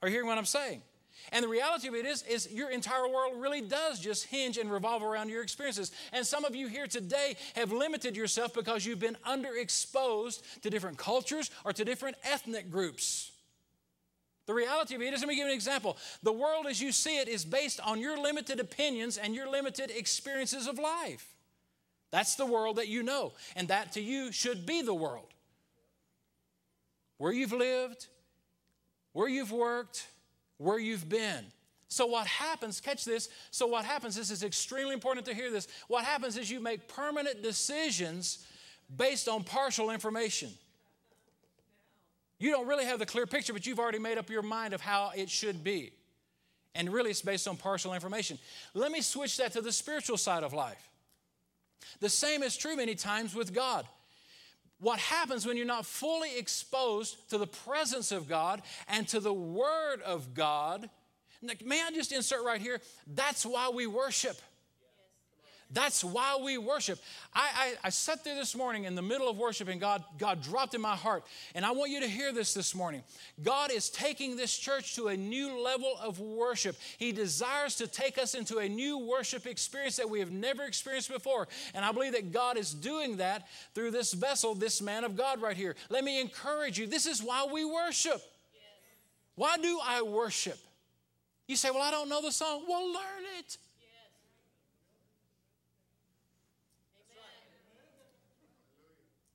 [0.00, 0.82] Are you hearing what I'm saying?
[1.32, 4.70] And the reality of it is, is your entire world really does just hinge and
[4.70, 5.90] revolve around your experiences.
[6.12, 10.98] And some of you here today have limited yourself because you've been underexposed to different
[10.98, 13.32] cultures or to different ethnic groups.
[14.46, 15.96] The reality of it is, let me give you an example.
[16.22, 19.90] The world as you see it is based on your limited opinions and your limited
[19.90, 21.34] experiences of life.
[22.10, 25.26] That's the world that you know, and that to you should be the world.
[27.18, 28.06] Where you've lived,
[29.12, 30.06] where you've worked,
[30.58, 31.46] where you've been.
[31.88, 33.28] So, what happens, catch this.
[33.50, 35.68] So, what happens, this is extremely important to hear this.
[35.88, 38.46] What happens is you make permanent decisions
[38.94, 40.50] based on partial information.
[42.44, 44.82] You don't really have the clear picture, but you've already made up your mind of
[44.82, 45.92] how it should be.
[46.74, 48.38] And really, it's based on partial information.
[48.74, 50.90] Let me switch that to the spiritual side of life.
[52.00, 53.86] The same is true many times with God.
[54.78, 59.32] What happens when you're not fully exposed to the presence of God and to the
[59.32, 60.90] Word of God?
[61.64, 62.78] May I just insert right here?
[63.06, 64.36] That's why we worship.
[65.74, 67.00] That's why we worship.
[67.34, 67.50] I,
[67.82, 70.74] I, I, sat there this morning in the middle of worship and God, God dropped
[70.74, 71.24] in my heart.
[71.56, 73.02] And I want you to hear this this morning.
[73.42, 76.76] God is taking this church to a new level of worship.
[76.96, 81.12] He desires to take us into a new worship experience that we have never experienced
[81.12, 81.48] before.
[81.74, 85.42] And I believe that God is doing that through this vessel, this man of God
[85.42, 85.74] right here.
[85.90, 88.22] Let me encourage you this is why we worship.
[89.34, 90.58] Why do I worship?
[91.48, 92.62] You say, Well, I don't know the song.
[92.68, 93.56] Well, learn it.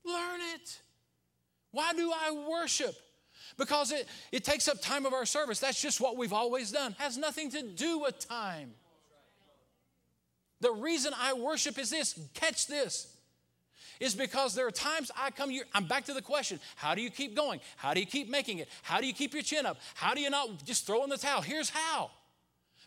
[0.05, 0.79] Learn it.
[1.71, 2.95] Why do I worship?
[3.57, 5.59] Because it, it takes up time of our service.
[5.59, 6.95] That's just what we've always done.
[6.97, 8.71] Has nothing to do with time.
[10.61, 13.15] The reason I worship is this catch this
[13.99, 17.01] is because there are times I come here, I'm back to the question how do
[17.01, 17.59] you keep going?
[17.77, 18.69] How do you keep making it?
[18.81, 19.77] How do you keep your chin up?
[19.93, 21.41] How do you not just throw in the towel?
[21.41, 22.11] Here's how.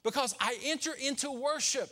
[0.03, 1.91] Because I enter into worship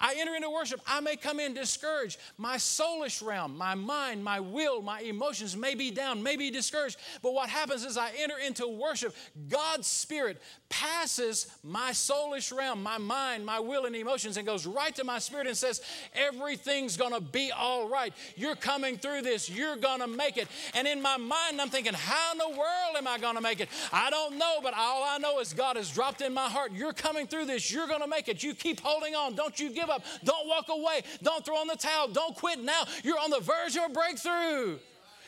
[0.00, 2.18] I enter into worship, I may come in discouraged.
[2.38, 6.96] My soulish realm, my mind, my will, my emotions may be down, may be discouraged.
[7.22, 9.14] But what happens is I enter into worship,
[9.48, 14.94] God's Spirit passes my soulish realm, my mind, my will, and emotions, and goes right
[14.94, 15.82] to my spirit and says,
[16.14, 18.14] Everything's gonna be all right.
[18.36, 20.48] You're coming through this, you're gonna make it.
[20.74, 23.68] And in my mind, I'm thinking, How in the world am I gonna make it?
[23.92, 26.72] I don't know, but all I know is God has dropped in my heart.
[26.72, 28.42] You're coming through this, you're gonna make it.
[28.42, 30.04] You keep holding on, don't you give up.
[30.24, 31.02] Don't walk away.
[31.22, 32.08] Don't throw in the towel.
[32.08, 32.84] Don't quit now.
[33.02, 34.78] You're on the verge of a breakthrough.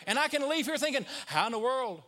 [0.07, 2.03] And I can leave here thinking, how in the world?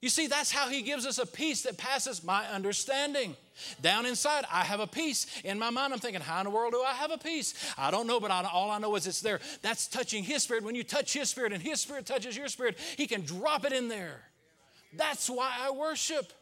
[0.00, 3.36] You see, that's how he gives us a peace that passes my understanding.
[3.80, 5.26] Down inside, I have a peace.
[5.44, 7.54] In my mind, I'm thinking, how in the world do I have a peace?
[7.78, 9.38] I don't know, but I, all I know is it's there.
[9.62, 10.64] That's touching his spirit.
[10.64, 13.72] When you touch his spirit and his spirit touches your spirit, he can drop it
[13.72, 14.20] in there.
[14.96, 16.32] That's why I worship.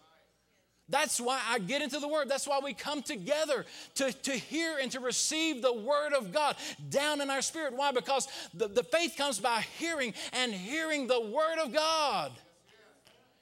[0.90, 2.28] That's why I get into the Word.
[2.28, 6.56] That's why we come together to, to hear and to receive the Word of God
[6.90, 7.74] down in our spirit.
[7.74, 7.92] Why?
[7.92, 12.32] Because the, the faith comes by hearing and hearing the Word of God.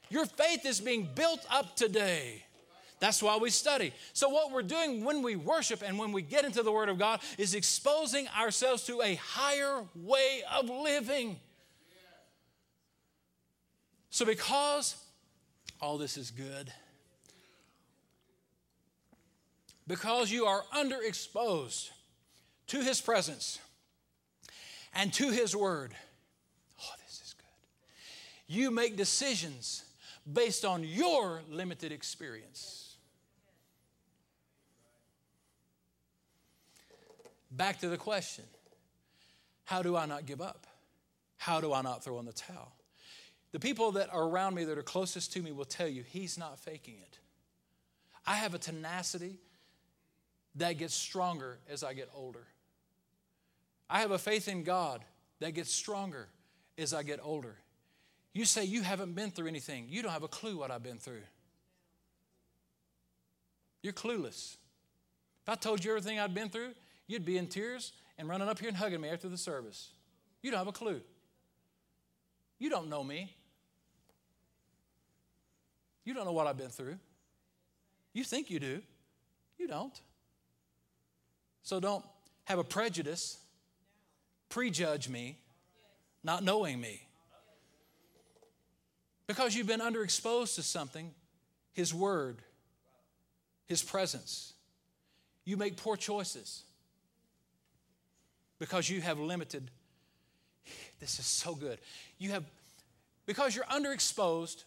[0.09, 2.43] Your faith is being built up today.
[2.99, 3.93] That's why we study.
[4.13, 6.99] So, what we're doing when we worship and when we get into the Word of
[6.99, 11.37] God is exposing ourselves to a higher way of living.
[14.09, 15.01] So, because
[15.81, 16.73] all this is good,
[19.89, 21.89] because you are underexposed
[22.67, 23.57] to His presence
[24.93, 25.95] and to His Word,
[26.79, 28.53] oh, this is good.
[28.55, 29.83] You make decisions
[30.31, 32.97] based on your limited experience.
[37.49, 38.45] Back to the question
[39.65, 40.67] how do I not give up?
[41.37, 42.73] How do I not throw in the towel?
[43.53, 46.37] The people that are around me that are closest to me will tell you he's
[46.37, 47.17] not faking it.
[48.27, 49.39] I have a tenacity
[50.55, 52.45] that gets stronger as I get older.
[53.89, 55.03] I have a faith in God
[55.39, 56.27] that gets stronger
[56.77, 57.55] as I get older.
[58.33, 60.97] You say you haven't been through anything, you don't have a clue what I've been
[60.97, 61.23] through.
[63.81, 64.57] You're clueless.
[65.43, 66.71] If I told you everything I'd been through,
[67.07, 69.91] you'd be in tears and running up here and hugging me after the service.
[70.41, 71.01] You don't have a clue.
[72.59, 73.33] You don't know me.
[76.03, 76.97] You don't know what I've been through.
[78.13, 78.81] You think you do.
[79.57, 79.99] You don't.
[81.63, 82.03] So don't
[82.45, 83.37] have a prejudice,
[84.49, 85.37] prejudge me,
[86.23, 87.01] not knowing me.
[89.27, 91.11] Because you've been underexposed to something,
[91.73, 92.37] His Word,
[93.67, 94.53] His presence.
[95.45, 96.63] You make poor choices
[98.59, 99.69] because you have limited.
[100.99, 101.79] This is so good.
[102.17, 102.43] You have,
[103.25, 104.63] because you're underexposed,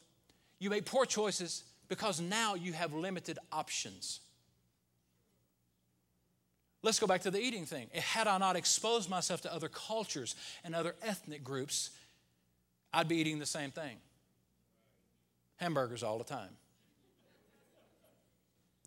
[0.58, 4.20] you make poor choices because now you have limited options.
[6.82, 7.88] Let's go back to the eating thing.
[7.94, 11.90] Had I not exposed myself to other cultures and other ethnic groups,
[12.92, 13.98] I'd be eating the same thing
[15.56, 16.50] hamburgers all the time.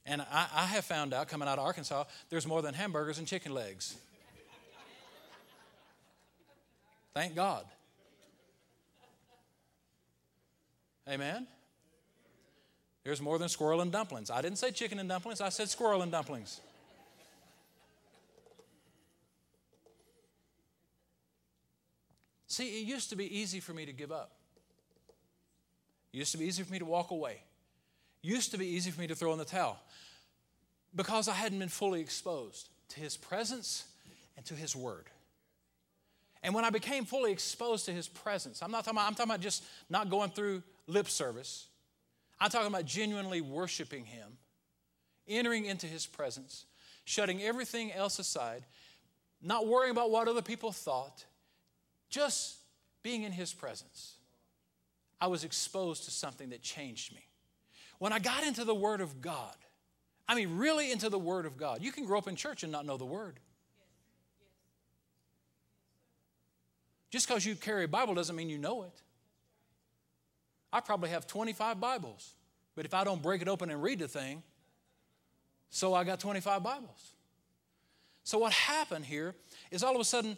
[0.05, 3.25] And I, I, have found out coming out of Arkansas, there's more than hamburgers and
[3.25, 3.95] chicken legs.
[7.13, 7.65] Thank God.
[11.09, 11.47] Amen.
[13.03, 14.29] There's more than squirrel and dumplings.
[14.29, 16.59] I didn't say chicken and dumplings, I said squirrel and dumplings.
[22.55, 24.31] See, it used to be easy for me to give up.
[26.13, 27.41] It used to be easy for me to walk away.
[28.23, 29.77] It used to be easy for me to throw in the towel
[30.95, 33.83] because I hadn't been fully exposed to His presence
[34.37, 35.09] and to His Word.
[36.43, 39.31] And when I became fully exposed to His presence, I'm not talking about, I'm talking
[39.31, 41.67] about just not going through lip service.
[42.39, 44.37] I'm talking about genuinely worshiping Him,
[45.27, 46.63] entering into His presence,
[47.03, 48.63] shutting everything else aside,
[49.41, 51.25] not worrying about what other people thought,
[52.15, 52.59] just
[53.03, 54.15] being in His presence.
[55.19, 57.27] I was exposed to something that changed me.
[57.99, 59.55] When I got into the Word of God,
[60.27, 62.71] I mean, really into the Word of God, you can grow up in church and
[62.71, 63.39] not know the Word.
[67.11, 69.01] Just because you carry a Bible doesn't mean you know it.
[70.71, 72.33] I probably have 25 Bibles.
[72.75, 74.41] But if I don't break it open and read the thing,
[75.69, 77.13] so I got 25 Bibles.
[78.23, 79.35] So what happened here
[79.69, 80.35] is all of a sudden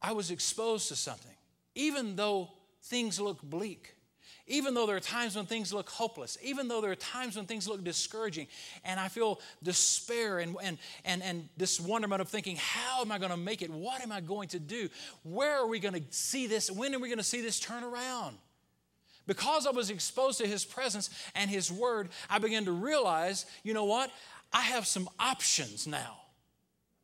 [0.00, 1.34] I was exposed to something.
[1.74, 2.50] Even though
[2.82, 3.94] things look bleak,
[4.48, 7.44] even though there are times when things look hopeless, even though there are times when
[7.44, 8.46] things look discouraging,
[8.84, 13.18] and I feel despair and, and, and, and this wonderment of thinking, how am I
[13.18, 13.70] going to make it?
[13.70, 14.88] What am I going to do?
[15.22, 16.70] Where are we going to see this?
[16.70, 18.38] When are we going to see this turn around?
[19.26, 23.74] Because I was exposed to His presence and His Word, I began to realize, you
[23.74, 24.10] know what?
[24.50, 26.16] I have some options now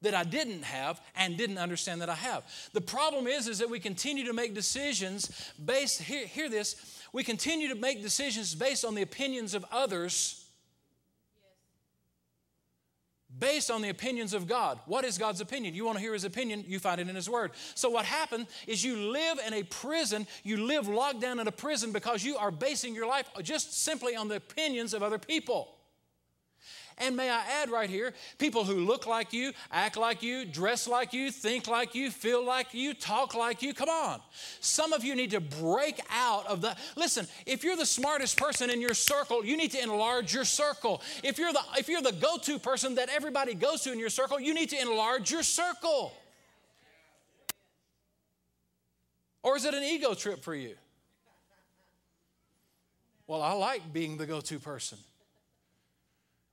[0.05, 2.45] that I didn't have and didn't understand that I have.
[2.73, 7.25] The problem is, is that we continue to make decisions based, hear, hear this, we
[7.25, 10.45] continue to make decisions based on the opinions of others
[13.39, 14.79] based on the opinions of God.
[14.87, 15.75] What is God's opinion?
[15.75, 17.53] You want to hear His opinion, you find it in His Word.
[17.75, 21.53] So, what happened is you live in a prison, you live locked down in a
[21.53, 25.74] prison because you are basing your life just simply on the opinions of other people.
[26.99, 30.87] And may I add right here, people who look like you, act like you, dress
[30.87, 33.75] like you, think like you, feel like you, talk like you.
[33.75, 34.21] Come on.
[34.61, 38.71] Some of you need to break out of the Listen, if you're the smartest person
[38.71, 41.03] in your circle, you need to enlarge your circle.
[41.23, 44.39] If you're the if you're the go-to person that everybody goes to in your circle,
[44.39, 46.13] you need to enlarge your circle.
[49.43, 50.75] Or is it an ego trip for you?
[53.27, 54.99] Well, I like being the go-to person.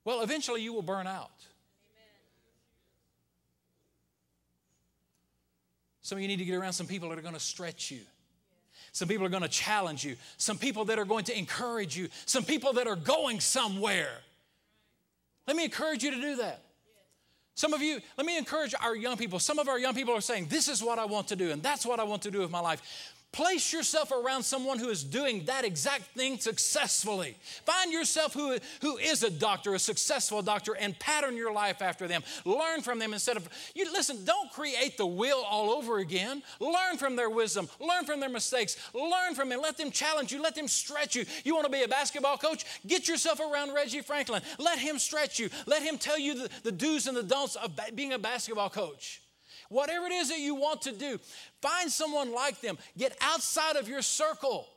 [0.03, 1.31] Well, eventually you will burn out.
[6.01, 8.01] Some of you need to get around some people that are going to stretch you.
[8.91, 12.09] some people are going to challenge you, some people that are going to encourage you,
[12.25, 14.17] some people that are going somewhere.
[15.47, 16.63] Let me encourage you to do that.
[17.55, 19.37] Some of you, let me encourage our young people.
[19.37, 21.61] Some of our young people are saying, This is what I want to do, and
[21.61, 23.13] that's what I want to do with my life.
[23.31, 27.37] Place yourself around someone who is doing that exact thing successfully.
[27.65, 32.09] Find yourself who, who is a doctor, a successful doctor, and pattern your life after
[32.09, 32.23] them.
[32.43, 36.43] Learn from them instead of, you listen, don't create the wheel all over again.
[36.59, 39.61] Learn from their wisdom, learn from their mistakes, learn from them.
[39.61, 41.23] Let them challenge you, let them stretch you.
[41.45, 42.65] You want to be a basketball coach?
[42.85, 44.41] Get yourself around Reggie Franklin.
[44.59, 47.79] Let him stretch you, let him tell you the, the do's and the don'ts of
[47.95, 49.20] being a basketball coach.
[49.71, 51.17] Whatever it is that you want to do,
[51.61, 52.77] find someone like them.
[52.97, 54.67] Get outside of your circle.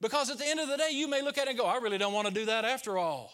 [0.00, 1.78] Because at the end of the day, you may look at it and go, I
[1.78, 3.32] really don't want to do that after all.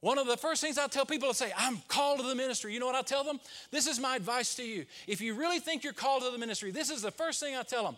[0.00, 2.74] One of the first things I tell people to say, I'm called to the ministry.
[2.74, 3.40] You know what I tell them?
[3.70, 4.84] This is my advice to you.
[5.06, 7.62] If you really think you're called to the ministry, this is the first thing I
[7.62, 7.96] tell them.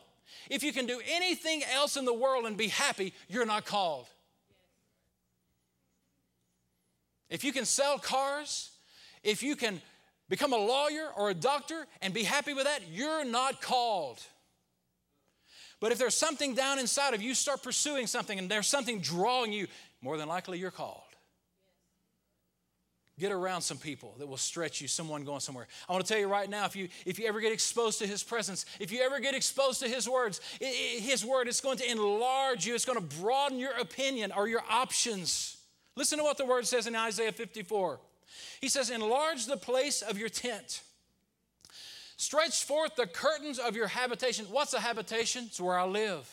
[0.49, 4.07] If you can do anything else in the world and be happy, you're not called.
[7.29, 8.71] If you can sell cars,
[9.23, 9.81] if you can
[10.29, 14.21] become a lawyer or a doctor and be happy with that, you're not called.
[15.81, 19.53] But if there's something down inside of you, start pursuing something and there's something drawing
[19.53, 19.67] you,
[20.03, 21.03] more than likely you're called.
[23.19, 25.67] Get around some people that will stretch you, someone going somewhere.
[25.89, 28.07] I want to tell you right now if you, if you ever get exposed to
[28.07, 31.61] His presence, if you ever get exposed to His words, it, it, His word is
[31.61, 35.59] going to enlarge you, it's going to broaden your opinion or your options.
[35.97, 38.01] Listen to what the word says in Isaiah 54.
[38.61, 40.83] He says, Enlarge the place of your tent.
[42.17, 44.45] Stretch forth the curtains of your habitation.
[44.51, 45.45] What's a habitation?
[45.47, 46.31] It's where I live.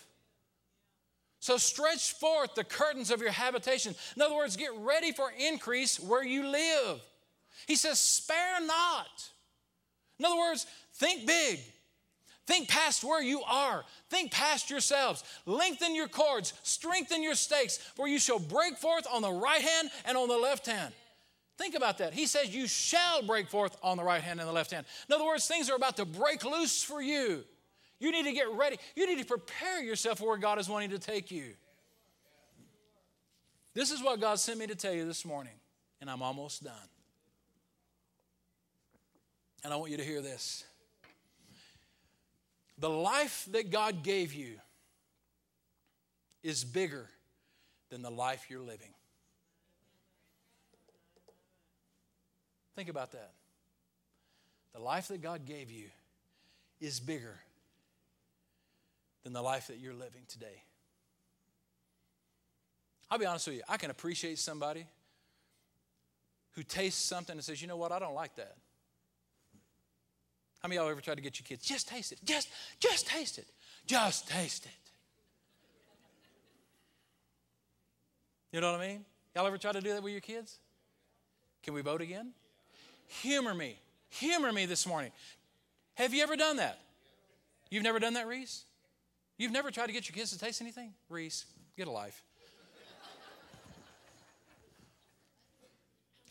[1.40, 3.96] So stretch forth the curtains of your habitation.
[4.16, 7.00] In other words, get ready for increase where you live.
[7.68, 9.30] He says, Spare not.
[10.20, 11.60] In other words, think big.
[12.48, 13.84] Think past where you are.
[14.10, 15.24] Think past yourselves.
[15.46, 16.54] Lengthen your cords.
[16.64, 20.38] Strengthen your stakes, for you shall break forth on the right hand and on the
[20.38, 20.94] left hand.
[21.58, 22.13] Think about that.
[22.13, 24.86] He says, You shall break forth on the right hand and the left hand.
[25.10, 27.43] In other words, things are about to break loose for you.
[28.00, 28.78] You need to get ready.
[28.96, 31.54] You need to prepare yourself for where God is wanting to take you.
[33.74, 35.54] This is what God sent me to tell you this morning,
[36.00, 36.74] and I'm almost done.
[39.63, 40.63] And I want you to hear this.
[42.78, 44.56] The life that God gave you
[46.43, 47.10] is bigger
[47.89, 48.93] than the life you're living.
[52.78, 53.32] Think about that.
[54.76, 55.88] The life that God gave you
[56.80, 57.40] is bigger
[59.24, 60.62] than the life that you're living today.
[63.10, 64.86] I'll be honest with you, I can appreciate somebody
[66.52, 68.56] who tastes something and says, you know what, I don't like that.
[70.60, 72.48] How many of y'all ever tried to get your kids, just taste it, just,
[72.80, 73.48] just taste it,
[73.88, 74.72] just taste it.
[78.52, 79.06] You know what I mean?
[79.36, 80.60] Y'all ever try to do that with your kids?
[81.63, 82.34] Can we vote again?
[83.08, 83.80] Humor me.
[84.10, 85.12] Humor me this morning.
[85.96, 86.80] Have you ever done that?
[87.70, 88.63] You've never done that, Reese?
[89.38, 90.93] You've never tried to get your kids to taste anything?
[91.10, 92.24] Reese, get a life.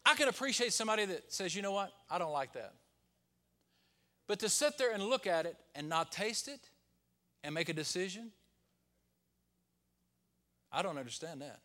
[0.04, 2.74] I can appreciate somebody that says, you know what, I don't like that.
[4.28, 6.60] But to sit there and look at it and not taste it
[7.42, 8.30] and make a decision,
[10.70, 11.60] I don't understand that.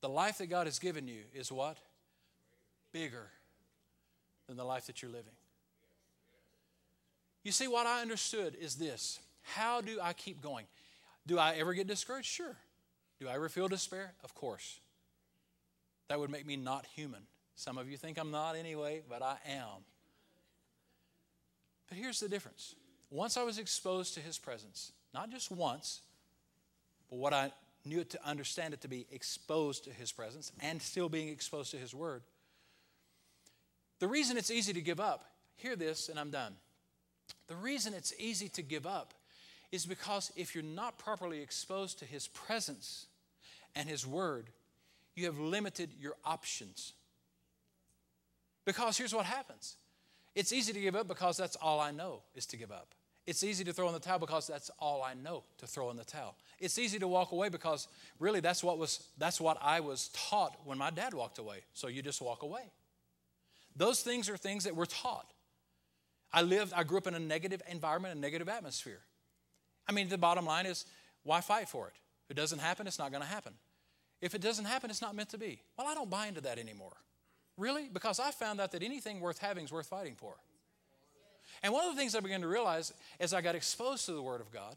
[0.00, 1.78] The life that God has given you is what?
[2.96, 3.28] Bigger
[4.46, 5.34] than the life that you're living.
[7.44, 10.64] You see, what I understood is this how do I keep going?
[11.26, 12.28] Do I ever get discouraged?
[12.28, 12.56] Sure.
[13.20, 14.14] Do I ever feel despair?
[14.24, 14.80] Of course.
[16.08, 17.20] That would make me not human.
[17.54, 19.84] Some of you think I'm not anyway, but I am.
[21.88, 22.74] But here's the difference.
[23.10, 26.00] Once I was exposed to his presence, not just once,
[27.10, 27.52] but what I
[27.84, 31.70] knew it to understand it to be exposed to his presence and still being exposed
[31.72, 32.22] to his word,
[33.98, 35.24] the reason it's easy to give up,
[35.56, 36.54] hear this and I'm done.
[37.48, 39.14] The reason it's easy to give up
[39.72, 43.06] is because if you're not properly exposed to His presence
[43.74, 44.46] and His Word,
[45.14, 46.92] you have limited your options.
[48.64, 49.76] Because here's what happens
[50.34, 52.88] it's easy to give up because that's all I know is to give up.
[53.26, 55.96] It's easy to throw in the towel because that's all I know to throw in
[55.96, 56.36] the towel.
[56.60, 57.88] It's easy to walk away because
[58.20, 61.58] really that's what was that's what I was taught when my dad walked away.
[61.74, 62.70] So you just walk away.
[63.76, 65.30] Those things are things that we're taught.
[66.32, 69.00] I lived, I grew up in a negative environment, a negative atmosphere.
[69.88, 70.86] I mean, the bottom line is
[71.22, 71.94] why fight for it?
[72.24, 73.52] If it doesn't happen, it's not going to happen.
[74.20, 75.60] If it doesn't happen, it's not meant to be.
[75.76, 76.96] Well, I don't buy into that anymore.
[77.56, 77.88] Really?
[77.92, 80.34] Because I found out that anything worth having is worth fighting for.
[81.62, 84.22] And one of the things I began to realize as I got exposed to the
[84.22, 84.76] Word of God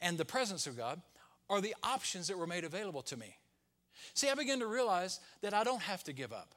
[0.00, 1.00] and the presence of God
[1.48, 3.36] are the options that were made available to me.
[4.14, 6.54] See, I began to realize that I don't have to give up.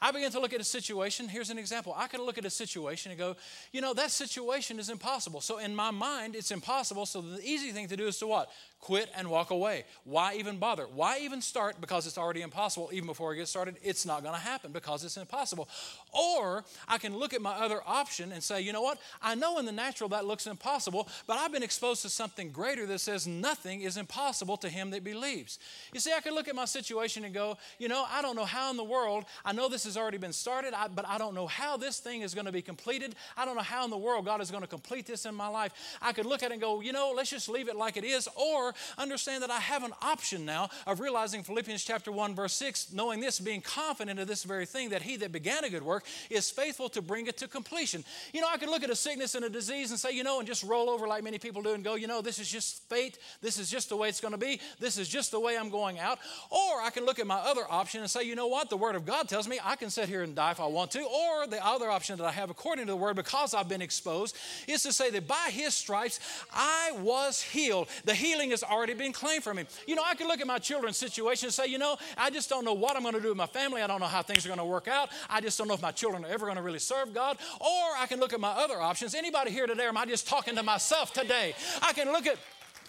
[0.00, 1.28] I began to look at a situation.
[1.28, 1.92] Here's an example.
[1.96, 3.34] I could look at a situation and go,
[3.72, 5.40] you know, that situation is impossible.
[5.40, 7.04] So in my mind, it's impossible.
[7.04, 8.48] So the easy thing to do is to what?
[8.80, 9.84] Quit and walk away.
[10.04, 10.84] Why even bother?
[10.84, 11.80] Why even start?
[11.80, 12.90] Because it's already impossible.
[12.92, 15.68] Even before I get started, it's not going to happen because it's impossible.
[16.12, 18.98] Or I can look at my other option and say, you know what?
[19.20, 22.86] I know in the natural that looks impossible, but I've been exposed to something greater
[22.86, 25.58] that says nothing is impossible to him that believes.
[25.92, 28.44] You see, I can look at my situation and go, you know, I don't know
[28.44, 31.46] how in the world, I know this has already been started, but I don't know
[31.46, 33.14] how this thing is going to be completed.
[33.36, 35.48] I don't know how in the world God is going to complete this in my
[35.48, 35.72] life.
[36.00, 38.04] I could look at it and go, you know, let's just leave it like it
[38.04, 38.28] is.
[38.36, 42.92] Or understand that I have an option now of realizing Philippians chapter 1, verse 6,
[42.92, 46.04] knowing this, being confident of this very thing, that he that began a good work
[46.30, 48.04] is faithful to bring it to completion.
[48.32, 50.38] You know, I could look at a sickness and a disease and say, you know,
[50.38, 52.88] and just roll over like many people do and go, you know, this is just
[52.88, 53.18] fate.
[53.40, 54.60] This is just the way it's going to be.
[54.78, 56.18] This is just the way I'm going out.
[56.50, 58.70] Or I can look at my other option and say, you know what?
[58.70, 60.90] The Word of God tells me I can sit here and die if I want
[60.92, 61.00] to.
[61.00, 64.36] Or the other option that I have according to the Word because I've been exposed
[64.66, 66.20] is to say that by His stripes
[66.52, 67.88] I was healed.
[68.04, 69.64] The healing has already been claimed for me.
[69.86, 72.48] You know, I could look at my children's situation and say, you know, I just
[72.48, 73.82] don't know what I'm going to do with my family.
[73.82, 75.10] I don't know how things are going to work out.
[75.30, 77.38] I just don't know if my children are ever going to really serve God.
[77.60, 79.14] Or I can look at my other options.
[79.14, 81.54] Anybody here today, or am I just talking to myself today?
[81.82, 82.38] I can look at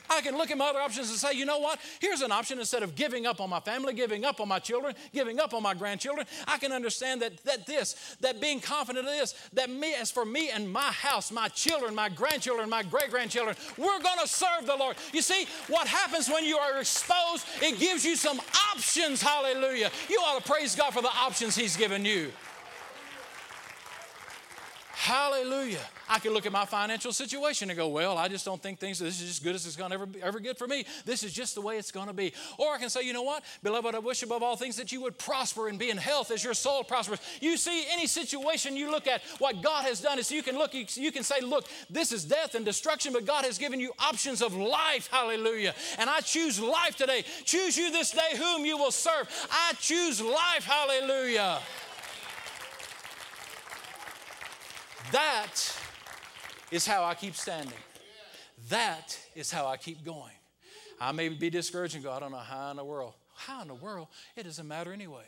[0.10, 1.80] I can look at my other options and say, you know what?
[1.99, 4.95] Here's an option instead of giving up on my family, giving up on my children,
[5.14, 6.26] giving up on my grandchildren.
[6.47, 10.26] I can understand that, that this, that being confident of this, that me, as for
[10.26, 14.66] me and my house, my children, my grandchildren, my great grandchildren, we're going to serve
[14.66, 14.95] the Lord.
[15.14, 18.39] You see, what happens when you are exposed, it gives you some
[18.74, 19.22] options.
[19.22, 19.91] Hallelujah.
[20.10, 22.32] You ought to praise God for the options He's given you.
[25.02, 25.80] Hallelujah.
[26.10, 29.00] I can look at my financial situation and go, well, I just don't think things,
[29.00, 30.86] this is as good as it's going to ever, be, ever good for me.
[31.06, 32.34] This is just the way it's going to be.
[32.58, 33.45] Or I can say, you know what?
[33.64, 36.43] Beloved, I wish above all things that you would prosper and be in health as
[36.43, 37.20] your soul prospers.
[37.39, 40.74] You see, any situation you look at, what God has done is you can look,
[40.74, 44.41] you can say, look, this is death and destruction, but God has given you options
[44.41, 45.08] of life.
[45.10, 45.76] Hallelujah.
[45.97, 47.24] And I choose life today.
[47.45, 49.30] Choose you this day whom you will serve.
[49.50, 50.66] I choose life.
[50.66, 51.60] Hallelujah.
[55.12, 55.51] That
[56.72, 57.74] is how I keep standing.
[58.70, 60.34] That is how I keep going.
[60.99, 63.14] I may be discouraged and go, I don't know how in the world.
[63.36, 64.07] How in the world?
[64.36, 65.24] It doesn't matter anyway.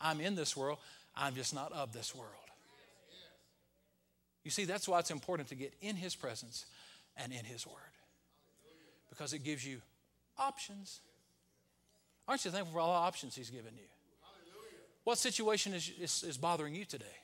[0.00, 0.78] I'm in this world,
[1.16, 2.28] I'm just not of this world.
[4.42, 6.66] You see, that's why it's important to get in His presence
[7.16, 7.76] and in His Word
[9.08, 9.80] because it gives you
[10.38, 11.00] options.
[12.26, 13.84] Aren't you thankful for all the options He's given you?
[15.04, 17.21] What situation is, is, is bothering you today?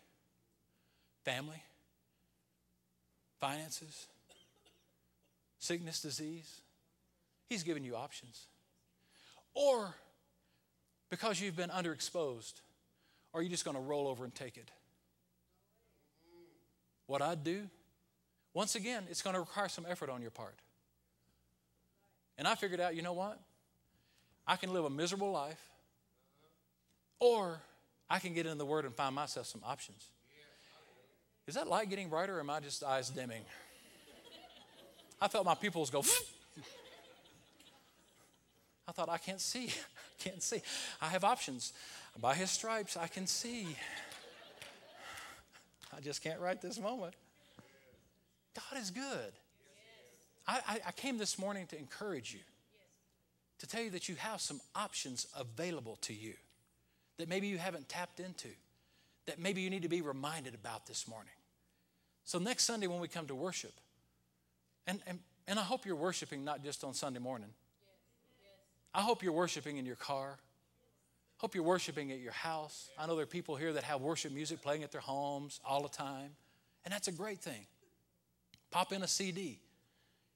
[1.28, 1.62] Family,
[3.38, 4.06] finances,
[5.58, 6.62] sickness, disease.
[7.50, 8.46] He's given you options.
[9.54, 9.94] Or
[11.10, 12.54] because you've been underexposed,
[13.34, 14.70] are you just going to roll over and take it?
[17.06, 17.68] What I'd do,
[18.54, 20.54] once again, it's going to require some effort on your part.
[22.38, 23.38] And I figured out, you know what?
[24.46, 25.60] I can live a miserable life,
[27.20, 27.60] or
[28.08, 30.06] I can get in the Word and find myself some options.
[31.48, 33.42] Is that light getting brighter or am I just eyes dimming?
[35.20, 36.04] I felt my pupils go.
[38.86, 39.66] I thought, I can't see.
[39.66, 39.70] I
[40.22, 40.62] can't see.
[41.00, 41.72] I have options.
[42.20, 43.76] By his stripes, I can see.
[45.96, 47.14] I just can't right this moment.
[48.54, 49.32] God is good.
[50.46, 52.40] I, I, I came this morning to encourage you,
[53.58, 56.34] to tell you that you have some options available to you
[57.18, 58.48] that maybe you haven't tapped into,
[59.26, 61.32] that maybe you need to be reminded about this morning.
[62.28, 63.72] So next Sunday when we come to worship,
[64.86, 67.48] and, and, and I hope you're worshiping not just on Sunday morning.
[68.92, 70.36] I hope you're worshiping in your car.
[71.38, 72.90] Hope you're worshiping at your house.
[72.98, 75.82] I know there are people here that have worship music playing at their homes all
[75.82, 76.32] the time,
[76.84, 77.64] and that's a great thing.
[78.70, 79.58] Pop in a CD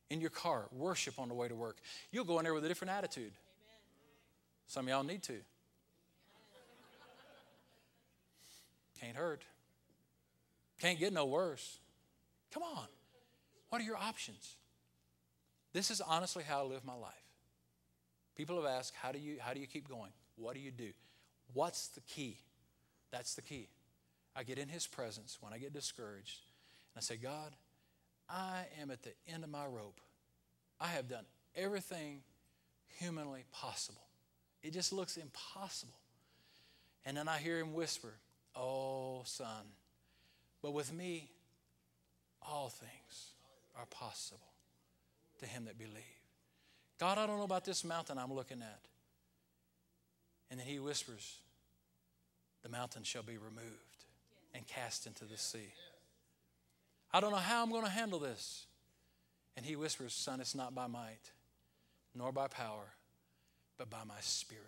[0.08, 1.76] in your car, worship on the way to work.
[2.10, 3.32] You'll go in there with a different attitude.
[4.66, 5.36] Some of y'all need to.
[8.98, 9.42] Can't hurt.
[10.80, 11.80] Can't get no worse.
[12.52, 12.86] Come on.
[13.70, 14.56] What are your options?
[15.72, 17.12] This is honestly how I live my life.
[18.36, 20.10] People have asked, how do you, how do you keep going?
[20.36, 20.90] What do you do?
[21.54, 22.38] What's the key?
[23.10, 23.68] That's the key.
[24.34, 26.40] I get in His presence when I get discouraged,
[26.94, 27.52] and I say, God,
[28.28, 30.00] I am at the end of my rope.
[30.80, 31.24] I have done
[31.54, 32.22] everything
[32.98, 34.00] humanly possible.
[34.62, 35.98] It just looks impossible.
[37.04, 38.14] And then I hear Him whisper,
[38.56, 39.64] Oh, son.
[40.62, 41.30] But with me,
[42.48, 43.32] all things
[43.78, 44.40] are possible
[45.40, 45.94] to him that believe.
[46.98, 48.80] God, I don't know about this mountain I'm looking at.
[50.50, 51.38] And then he whispers,
[52.62, 54.04] The mountain shall be removed
[54.54, 55.72] and cast into the sea.
[57.12, 58.66] I don't know how I'm going to handle this.
[59.56, 61.30] And he whispers, Son, it's not by might,
[62.14, 62.94] nor by power,
[63.78, 64.62] but by my spirit.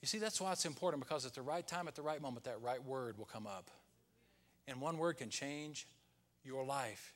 [0.00, 2.44] You see, that's why it's important because at the right time, at the right moment,
[2.44, 3.70] that right word will come up.
[4.66, 5.86] And one word can change
[6.48, 7.14] your life,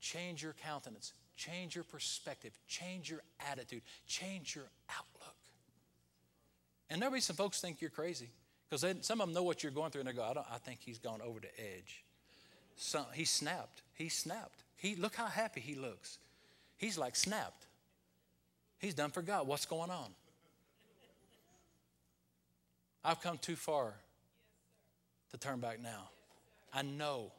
[0.00, 5.34] change your countenance, change your perspective, change your attitude, change your outlook.
[6.90, 8.28] And there'll be some folks think you're crazy
[8.68, 10.80] because some of them know what you're going through and they go, I, I think
[10.82, 12.04] he's gone over the edge.
[13.14, 13.82] He snapped.
[13.94, 14.62] He snapped.
[14.76, 16.18] He, look how happy he looks.
[16.76, 17.66] He's like snapped.
[18.78, 19.46] He's done for God.
[19.46, 20.10] What's going on?
[23.02, 23.94] I've come too far
[25.30, 26.10] to turn back now.
[26.72, 27.32] I know.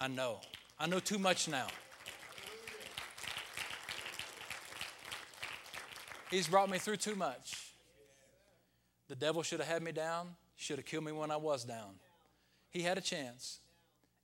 [0.00, 0.40] I know.
[0.80, 1.66] I know too much now.
[6.30, 7.72] He's brought me through too much.
[9.08, 11.94] The devil should have had me down, should have killed me when I was down.
[12.70, 13.60] He had a chance.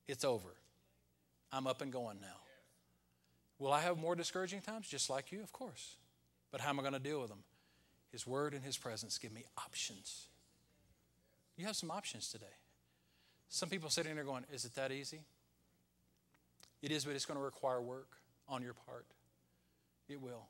[0.06, 0.50] It's over.
[1.50, 2.36] I'm up and going now.
[3.58, 4.86] Will I have more discouraging times?
[4.88, 5.96] Just like you, of course.
[6.52, 7.42] But how am I going to deal with them?
[8.12, 10.26] His word and His presence give me options.
[11.56, 12.46] You have some options today.
[13.48, 15.20] Some people sitting there going, Is it that easy?
[16.84, 18.10] It is, but it's going to require work
[18.46, 19.06] on your part.
[20.06, 20.48] It will.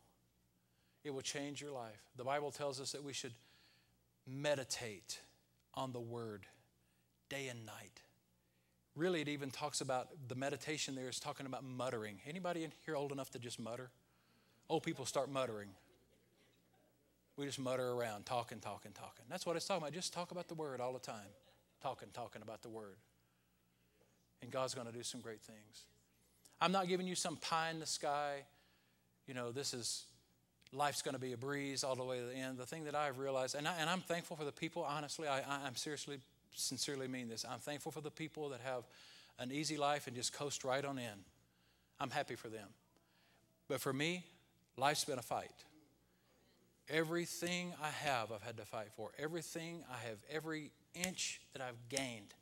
[1.04, 2.02] It will change your life.
[2.16, 3.34] The Bible tells us that we should
[4.26, 5.20] meditate
[5.74, 6.46] on the word
[7.28, 8.00] day and night.
[8.96, 12.18] Really, it even talks about the meditation there is talking about muttering.
[12.28, 13.90] Anybody in here old enough to just mutter?
[14.68, 15.68] Old people start muttering.
[17.36, 19.24] We just mutter around, talking, talking, talking.
[19.30, 19.92] That's what it's talking about.
[19.92, 21.30] Just talk about the word all the time.
[21.80, 22.96] Talking, talking about the word.
[24.42, 25.84] And God's going to do some great things.
[26.64, 28.36] I'm not giving you some pie in the sky.
[29.26, 30.04] You know, this is
[30.72, 32.56] life's going to be a breeze all the way to the end.
[32.56, 35.42] The thing that I've realized, and, I, and I'm thankful for the people, honestly, I,
[35.66, 36.20] I'm seriously,
[36.54, 37.44] sincerely mean this.
[37.46, 38.84] I'm thankful for the people that have
[39.38, 41.24] an easy life and just coast right on in.
[42.00, 42.68] I'm happy for them.
[43.68, 44.24] But for me,
[44.78, 45.52] life's been a fight.
[46.88, 49.10] Everything I have, I've had to fight for.
[49.18, 52.32] Everything I have, every inch that I've gained,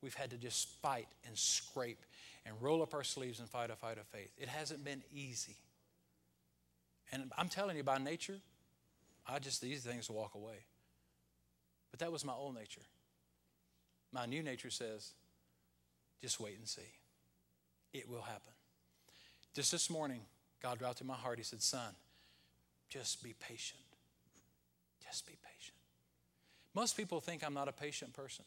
[0.00, 2.00] we've had to just fight and scrape
[2.48, 4.30] and roll up our sleeves and fight a fight of faith.
[4.38, 5.56] It hasn't been easy.
[7.12, 8.38] And I'm telling you, by nature,
[9.26, 10.64] I just, these things walk away.
[11.90, 12.80] But that was my old nature.
[14.12, 15.12] My new nature says,
[16.22, 16.80] just wait and see.
[17.92, 18.52] It will happen.
[19.54, 20.20] Just this morning,
[20.62, 21.94] God dropped in my heart, He said, Son,
[22.88, 23.80] just be patient.
[25.04, 25.76] Just be patient.
[26.74, 28.44] Most people think I'm not a patient person.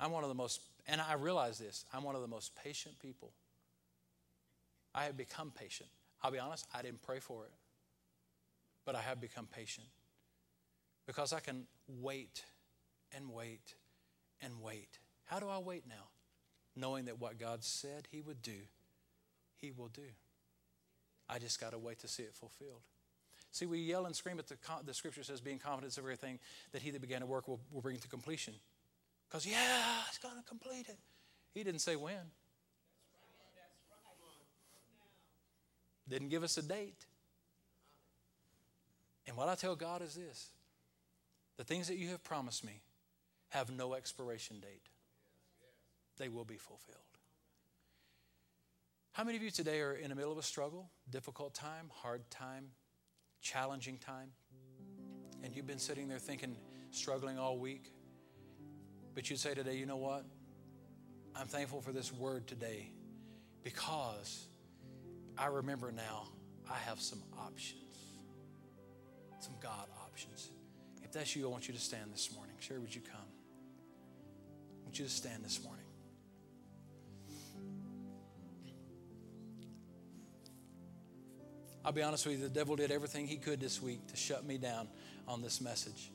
[0.00, 2.98] I'm one of the most, and I realize this, I'm one of the most patient
[2.98, 3.32] people.
[4.94, 5.90] I have become patient.
[6.22, 7.52] I'll be honest, I didn't pray for it,
[8.84, 9.86] but I have become patient
[11.06, 12.42] because I can wait
[13.14, 13.74] and wait
[14.42, 14.98] and wait.
[15.26, 16.08] How do I wait now?
[16.74, 18.60] Knowing that what God said He would do,
[19.56, 20.02] He will do.
[21.28, 22.82] I just got to wait to see it fulfilled.
[23.52, 26.38] See, we yell and scream, but the, the scripture says, being confident of everything
[26.72, 28.54] that he that began to work will, will bring to completion.
[29.28, 30.98] Because, yeah, he's going to complete it.
[31.52, 32.32] He didn't say when.
[36.08, 37.04] Didn't give us a date.
[39.26, 40.50] And what I tell God is this
[41.58, 42.80] the things that you have promised me
[43.50, 44.88] have no expiration date,
[46.16, 46.96] they will be fulfilled.
[49.12, 52.30] How many of you today are in the middle of a struggle, difficult time, hard
[52.30, 52.66] time,
[53.42, 54.30] challenging time?
[55.42, 56.56] And you've been sitting there thinking,
[56.90, 57.92] struggling all week?
[59.18, 60.24] But you'd say today, you know what?
[61.34, 62.88] I'm thankful for this word today
[63.64, 64.46] because
[65.36, 66.28] I remember now
[66.70, 67.96] I have some options,
[69.40, 70.50] some God options.
[71.02, 72.54] If that's you, I want you to stand this morning.
[72.60, 73.18] Sherry, would you come?
[74.82, 75.84] I want you to stand this morning.
[81.84, 84.46] I'll be honest with you, the devil did everything he could this week to shut
[84.46, 84.86] me down
[85.26, 86.12] on this message.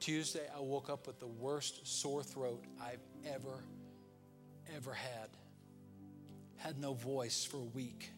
[0.00, 3.64] Tuesday, I woke up with the worst sore throat I've ever,
[4.74, 5.28] ever had.
[6.56, 8.10] Had no voice for a week.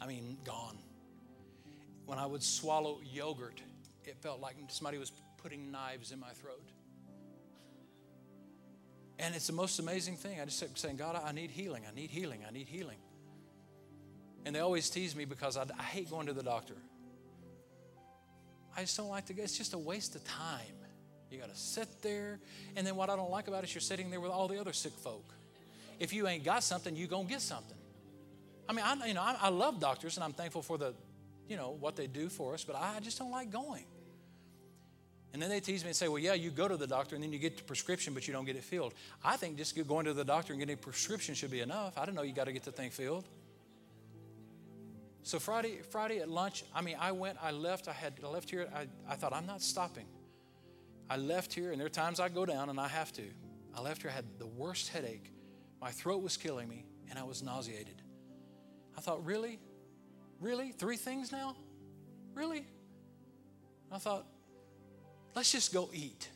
[0.00, 0.78] I mean, gone.
[2.06, 3.60] When I would swallow yogurt,
[4.04, 6.70] it felt like somebody was putting knives in my throat.
[9.18, 10.40] And it's the most amazing thing.
[10.40, 11.82] I just kept saying, God, I need healing.
[11.90, 12.44] I need healing.
[12.48, 12.98] I need healing.
[14.44, 16.76] And they always tease me because I, I hate going to the doctor.
[18.78, 19.42] I just don't like to go.
[19.42, 20.60] It's just a waste of time.
[21.32, 22.38] You got to sit there.
[22.76, 24.60] And then what I don't like about it is you're sitting there with all the
[24.60, 25.34] other sick folk.
[25.98, 27.76] if you ain't got something, you gonna get something.
[28.68, 30.94] I mean, I, you know, I, I love doctors and I'm thankful for the,
[31.48, 33.84] you know, what they do for us, but I just don't like going.
[35.32, 37.24] And then they tease me and say, well, yeah, you go to the doctor and
[37.24, 38.94] then you get the prescription, but you don't get it filled.
[39.24, 41.98] I think just going to the doctor and getting a prescription should be enough.
[41.98, 43.24] I don't know you got to get the thing filled.
[45.28, 48.48] So Friday, Friday at lunch, I mean, I went, I left, I had I left
[48.48, 50.06] here, I, I thought, I'm not stopping.
[51.10, 53.24] I left here, and there are times I go down and I have to.
[53.76, 55.30] I left here, I had the worst headache.
[55.82, 58.00] My throat was killing me, and I was nauseated.
[58.96, 59.60] I thought, really?
[60.40, 60.72] Really?
[60.72, 61.56] Three things now?
[62.32, 62.66] Really?
[63.92, 64.24] I thought,
[65.34, 66.30] let's just go eat.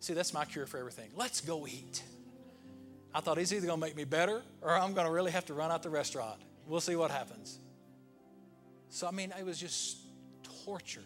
[0.00, 1.10] See, that's my cure for everything.
[1.14, 2.02] Let's go eat.
[3.14, 5.44] I thought he's either going to make me better or I'm going to really have
[5.44, 6.40] to run out the restaurant.
[6.66, 7.60] We'll see what happens.
[8.94, 9.96] So, I mean, it was just
[10.64, 11.02] torture.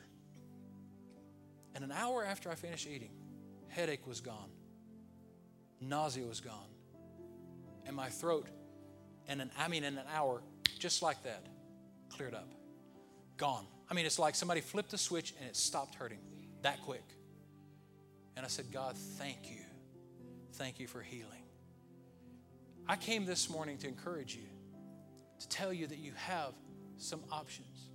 [1.74, 3.12] And an hour after I finished eating,
[3.68, 4.51] headache was gone,
[5.80, 6.68] nausea was gone,
[7.86, 8.47] and my throat,
[9.26, 10.43] and an, I mean, in an hour,
[10.78, 11.47] just like that,
[12.11, 12.53] cleared up,
[13.39, 13.64] gone.
[13.91, 16.20] I mean, it's like somebody flipped a switch and it stopped hurting
[16.61, 17.09] that quick.
[18.36, 19.62] And I said, God, thank you.
[20.57, 21.47] Thank you for healing.
[22.86, 24.49] I came this morning to encourage you,
[25.41, 26.53] to tell you that you have
[26.99, 27.91] some options.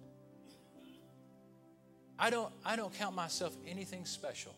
[2.18, 4.56] I don't, I don't count myself anything special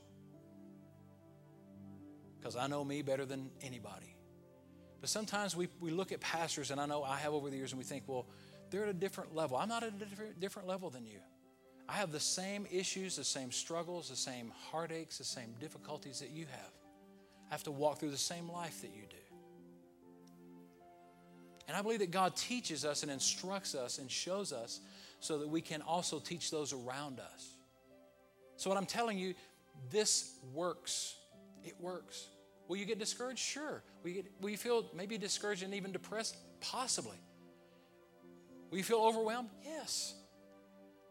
[2.38, 4.16] because I know me better than anybody.
[5.02, 7.72] But sometimes we, we look at pastors, and I know I have over the years,
[7.72, 8.28] and we think, well,
[8.70, 9.58] they're at a different level.
[9.58, 11.20] I'm not at a different, different level than you.
[11.88, 16.32] I have the same issues, the same struggles, the same heartaches, the same difficulties that
[16.32, 16.72] you have.
[17.50, 19.25] I have to walk through the same life that you do.
[21.68, 24.82] And I believe that God teaches us and instructs us and shows us
[25.20, 27.50] so that we can also teach those around us.
[28.58, 29.34] So, what I'm telling you,
[29.90, 31.16] this works.
[31.64, 32.28] It works.
[32.68, 33.40] Will you get discouraged?
[33.40, 33.84] Sure.
[34.04, 36.38] Will you, get, will you feel maybe discouraged and even depressed?
[36.62, 37.18] Possibly.
[38.70, 39.50] Will you feel overwhelmed?
[39.64, 40.16] Yes.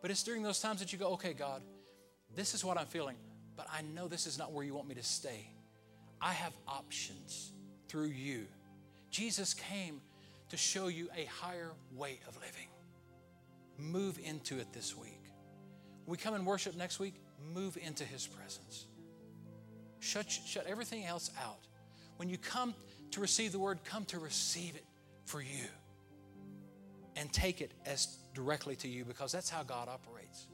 [0.03, 1.63] But it's during those times that you go, okay, God,
[2.35, 3.17] this is what I'm feeling,
[3.57, 5.49] but I know this is not where you want me to stay.
[6.21, 7.53] I have options
[7.89, 8.47] through you.
[9.11, 10.01] Jesus came
[10.55, 12.69] to show you a higher way of living.
[13.77, 15.21] Move into it this week.
[16.05, 17.15] When we come and worship next week,
[17.53, 18.87] move into his presence.
[19.99, 21.67] Shut, shut everything else out.
[22.19, 22.73] When you come
[23.11, 24.85] to receive the word, come to receive it
[25.25, 25.67] for you
[27.17, 30.47] and take it as directly to you because that's how God operates.